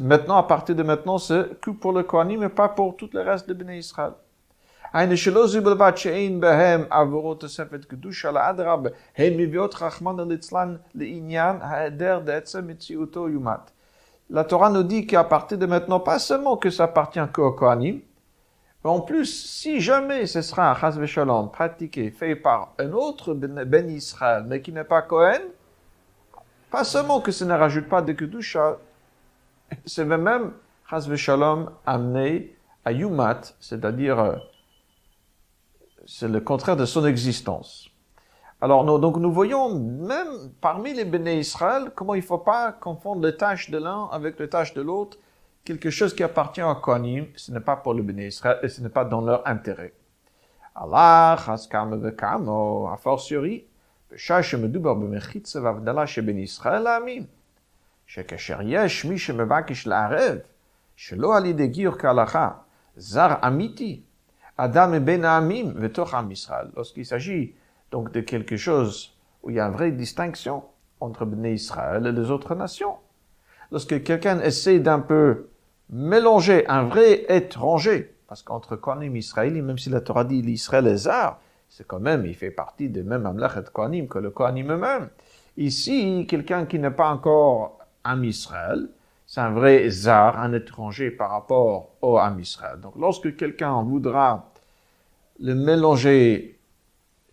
Maintenant, 0.00 0.36
à 0.36 0.42
partir 0.42 0.74
de 0.74 0.82
maintenant, 0.82 1.18
c'est 1.18 1.60
que 1.60 1.70
pour 1.70 1.92
le 1.92 2.02
Kohanim, 2.02 2.40
mais 2.40 2.48
pas 2.48 2.68
pour 2.68 2.96
tout 2.96 3.08
le 3.12 3.20
reste 3.20 3.48
de 3.48 3.54
Bnei 3.54 3.78
Israël 3.78 4.14
la 14.30 14.44
Torah 14.44 14.70
nous 14.70 14.82
dit 14.82 15.06
qu'à 15.06 15.24
partir 15.24 15.58
de 15.58 15.66
maintenant, 15.66 16.00
pas 16.00 16.18
seulement 16.18 16.56
que 16.56 16.70
ça 16.70 16.84
appartient 16.84 17.20
qu'au 17.32 17.52
Kohanim, 17.52 18.00
mais 18.84 18.90
en 18.90 19.00
plus, 19.00 19.26
si 19.26 19.80
jamais 19.80 20.26
ce 20.26 20.42
sera 20.42 20.72
un 20.72 21.06
Shalom 21.06 21.50
pratiqué, 21.50 22.10
fait 22.10 22.34
par 22.34 22.74
un 22.78 22.92
autre 22.92 23.34
Ben, 23.34 23.64
ben 23.64 23.88
Israël, 23.88 24.44
mais 24.46 24.60
qui 24.60 24.72
n'est 24.72 24.84
pas 24.84 25.02
Kohen, 25.02 25.42
pas 26.70 26.84
seulement 26.84 27.20
que 27.20 27.30
ça 27.30 27.44
ne 27.44 27.54
rajoute 27.54 27.88
pas 27.88 28.02
de 28.02 28.12
Kedusha, 28.12 28.78
c'est 29.86 30.04
même 30.04 30.52
Chas 30.90 31.08
Shalom 31.14 31.70
amené 31.86 32.56
à 32.84 32.92
Yumat, 32.92 33.54
c'est-à-dire, 33.60 34.18
euh, 34.18 34.36
c'est 36.06 36.28
le 36.28 36.40
contraire 36.40 36.76
de 36.76 36.84
son 36.84 37.06
existence. 37.06 37.91
Alors, 38.61 38.83
nous, 38.83 38.97
donc, 38.97 39.17
nous 39.17 39.31
voyons 39.31 39.77
même 39.79 40.51
parmi 40.61 40.93
les 40.93 41.05
béné 41.05 41.39
Israël 41.39 41.91
comment 41.95 42.15
il 42.15 42.21
ne 42.21 42.25
faut 42.25 42.39
pas 42.39 42.71
confondre 42.71 43.21
les 43.25 43.37
tâches 43.37 43.69
de 43.69 43.77
l'un 43.77 44.09
avec 44.11 44.39
les 44.39 44.49
tâches 44.49 44.73
de 44.73 44.81
l'autre. 44.81 45.17
Quelque 45.63 45.89
chose 45.89 46.15
qui 46.15 46.23
appartient 46.23 46.61
à 46.61 46.75
Kohanim, 46.75 47.25
ce 47.35 47.51
n'est 47.51 47.59
pas 47.59 47.75
pour 47.75 47.93
le 47.93 48.01
béné 48.01 48.27
Israël 48.27 48.59
et 48.63 48.69
ce 48.69 48.81
n'est 48.81 48.89
pas 48.89 49.05
dans 49.05 49.21
leur 49.21 49.47
intérêt. 49.47 49.93
Allah, 50.75 51.37
chaskam 51.45 52.01
vekamo, 52.01 52.87
a 52.87 52.97
fortiori, 52.97 53.65
בשעה 54.11 54.43
שמדובר 54.43 54.93
במחיצה 54.93 55.61
והבדלה 55.61 56.07
שבין 56.07 56.37
ישראל 56.39 56.81
לעמים, 56.81 57.25
שכאשר 58.05 58.59
יש 58.63 59.05
מי 59.05 59.19
שמבקש 59.19 59.87
לערב, 59.87 60.37
שלא 60.95 61.37
על 61.37 61.45
ידי 61.45 61.67
גיור 61.67 61.95
כהלכה, 61.97 62.49
זר 62.95 63.33
אמיתי, 63.47 64.01
אדם 64.57 64.91
מבין 64.91 65.25
העמים 65.25 65.73
ותוך 65.75 66.13
עם 66.13 66.31
ישראל, 66.31 66.67
lorsqu'il 66.75 67.05
s'agit 67.05 67.53
donc 67.92 68.10
de 68.10 68.20
quelque 68.20 68.56
chose 68.56 69.14
où 69.42 69.50
il 69.50 69.56
y 69.56 69.60
a 69.60 69.66
une 69.66 69.72
vraie 69.72 69.92
distinction 69.92 70.64
entre 70.98 71.24
Bnei 71.24 71.54
Israël 71.54 72.06
et 72.06 72.12
les 72.12 72.30
autres 72.30 72.54
nations. 72.54 72.96
Lorsque 73.70 74.02
quelqu'un 74.02 74.40
essaie 74.40 74.80
d'un 74.80 75.00
peu 75.00 75.50
mélanger 75.90 76.66
un 76.68 76.84
vrai 76.84 77.26
étranger, 77.28 78.14
parce 78.26 78.42
qu'entre 78.42 78.76
Kohanim 78.76 79.14
et 79.14 79.18
Israël, 79.18 79.62
même 79.62 79.78
si 79.78 79.90
la 79.90 80.00
Torah 80.00 80.24
dit 80.24 80.42
l'Israël 80.42 80.86
est 80.86 81.08
c'est 81.68 81.86
quand 81.86 82.00
même, 82.00 82.26
il 82.26 82.34
fait 82.34 82.50
partie 82.50 82.88
des 82.88 83.02
mêmes 83.02 83.26
Amlech 83.26 83.52
et 83.56 83.70
Kohanim 83.72 84.08
que 84.08 84.18
le 84.18 84.30
Kohanim 84.30 84.72
eux-mêmes. 84.72 85.08
Ici, 85.56 86.26
quelqu'un 86.28 86.66
qui 86.66 86.78
n'est 86.78 86.90
pas 86.90 87.10
encore 87.10 87.78
Am 88.04 88.24
Israël, 88.24 88.88
c'est 89.26 89.40
un 89.40 89.50
vrai 89.50 89.88
Zar, 89.88 90.38
un 90.38 90.52
étranger 90.52 91.10
par 91.10 91.30
rapport 91.30 91.90
au 92.02 92.18
Am 92.18 92.38
Israël. 92.40 92.78
Donc 92.80 92.94
lorsque 92.96 93.36
quelqu'un 93.36 93.82
voudra 93.82 94.50
le 95.40 95.54
mélanger 95.54 96.51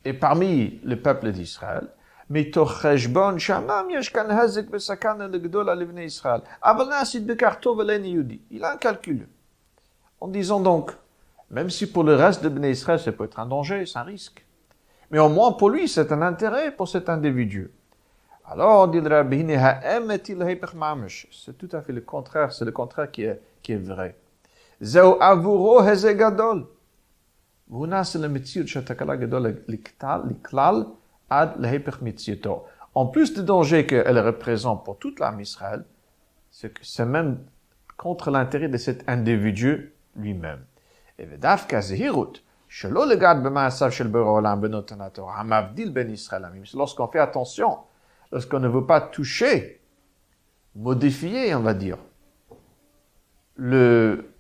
et 0.09 0.12
parmi 0.12 0.81
le 0.85 0.97
peuple 0.97 1.33
d'Israël, 1.33 1.89
מתוך 2.31 2.73
חשבון 2.73 3.39
שאמנם 3.39 3.87
יש 3.91 4.09
כאן 4.09 4.31
הזק 4.31 4.65
וסכנה 4.71 5.27
לגדולה 5.27 5.75
לבני 5.75 6.01
ישראל, 6.01 6.41
אבל 6.62 6.89
נעשית 6.89 7.27
בכך 7.27 7.55
טוב 7.61 7.81
אלינו 7.81 8.07
יהודי. 8.07 8.39
Il 8.51 8.65
a 8.65 8.73
un 8.73 8.77
calcul. 8.77 9.27
En 10.21 10.29
disant 10.29 10.61
donc, 10.61 10.91
même 11.51 11.71
si 11.71 11.87
pour 11.87 12.05
le 12.05 12.15
reste 12.15 12.43
de 12.43 12.49
Bnei 12.49 12.71
Israël, 12.71 12.99
ça 12.99 13.12
peut 13.12 13.25
être 13.25 13.39
un 13.39 13.47
danger, 13.47 13.85
c'est 13.87 13.99
un 13.99 14.03
risque. 14.03 14.45
Mais 15.11 15.19
au 15.19 15.29
moins 15.29 15.53
pour 15.53 15.71
lui, 15.71 15.87
c'est 15.87 16.11
un 16.12 16.23
intérêt 16.23 16.71
pour 16.73 16.89
cet 16.89 17.09
individu. 17.09 17.71
Alors, 18.47 18.89
dit 18.89 19.01
le 19.01 19.09
Rabbi, 19.09 19.45
c'est 21.31 21.59
tout 21.59 21.69
à 21.73 21.83
fait 21.83 21.93
le 21.93 22.01
contraire, 22.01 22.53
c'est 22.53 22.65
le 22.65 22.73
contraire 22.73 23.11
qui 23.11 23.25
est, 23.25 23.41
qui 23.62 23.73
est 23.73 23.85
vrai. 23.93 24.15
זהו 24.81 25.23
עבורו 25.23 25.81
הישג 25.81 26.23
En 32.96 33.06
plus 33.06 33.34
du 33.34 33.44
danger 33.44 33.86
qu'elle 33.86 34.20
représente 34.20 34.84
pour 34.84 34.98
toute 34.98 35.20
l'âme 35.20 35.40
Israël, 35.40 35.86
c'est 36.50 36.74
que 36.74 36.84
c'est 36.84 37.06
même 37.06 37.38
contre 37.98 38.32
l'intérêt 38.32 38.70
de 38.70 38.78
cet 38.78 39.08
individu 39.08 39.94
lui-même. 40.16 40.64
Et 41.20 41.28
lorsqu'on 46.74 47.08
fait 47.08 47.20
attention, 47.20 47.78
lorsqu'on 48.32 48.60
ne 48.60 48.68
veut 48.68 48.86
pas 48.86 49.02
toucher, 49.02 49.82
modifier, 50.76 51.54
on 51.56 51.62
va 51.62 51.74
dire, 51.74 51.98
le, 53.56 54.32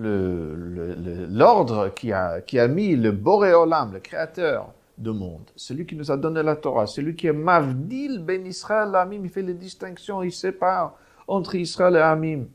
l'ordre 0.00 1.88
qui, 1.94 2.12
a, 2.12 2.40
qui 2.40 2.58
a 2.58 2.68
mis 2.68 2.96
le 2.96 3.12
Boréolam, 3.12 3.92
le 3.92 4.00
Créateur, 4.00 4.72
de 4.98 5.10
monde. 5.10 5.50
Celui 5.56 5.86
qui 5.86 5.96
nous 5.96 6.10
a 6.10 6.16
donné 6.16 6.42
la 6.42 6.56
Torah, 6.56 6.86
celui 6.86 7.14
qui 7.14 7.28
est 7.28 7.32
Mavdil 7.32 8.22
ben 8.24 8.44
Israël 8.46 8.94
Amim, 8.94 9.24
il 9.24 9.30
fait 9.30 9.42
les 9.42 9.54
distinctions, 9.54 10.22
il 10.22 10.32
sépare 10.32 10.94
entre 11.26 11.54
Israël 11.54 11.96
et 11.96 12.00
Amim. 12.00 12.46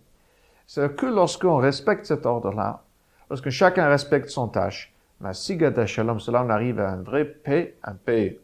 C'est 0.68 0.96
que 0.96 1.06
lorsqu'on 1.06 1.58
respecte 1.58 2.06
cet 2.06 2.26
ordre-là, 2.26 2.84
lorsque 3.30 3.50
chacun 3.50 3.88
respecte 3.88 4.30
son 4.30 4.48
tâche, 4.48 4.94
ma 5.20 5.34
sigata 5.34 5.86
shalom, 5.86 6.20
cela 6.20 6.44
on 6.44 6.50
arrive 6.50 6.80
à 6.80 6.92
un 6.92 7.02
vrai 7.02 7.26
paix, 7.26 7.78
un 7.84 7.96
paix 7.96 8.40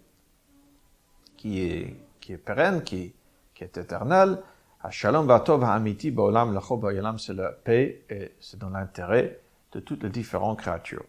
qui 1.38 1.62
est, 1.62 1.96
qui 2.20 2.34
est 2.34 2.38
pérenne, 2.38 2.84
qui, 2.84 3.14
qui 3.54 3.64
est 3.64 3.78
éternel. 3.78 4.40
Shalom 4.88 5.28
vatov 5.28 5.62
ha'amiti 5.64 6.10
ba'olam 6.10 6.54
l'achov 6.54 6.80
ba'yalam, 6.80 7.20
c'est 7.20 7.34
la 7.34 7.52
paix 7.52 8.02
et 8.10 8.32
c'est 8.40 8.58
dans 8.58 8.70
l'intérêt 8.70 9.42
de 9.74 9.82
toutes 9.82 10.04
les 10.04 10.10
différentes 10.10 10.60
créatures. 10.60 11.04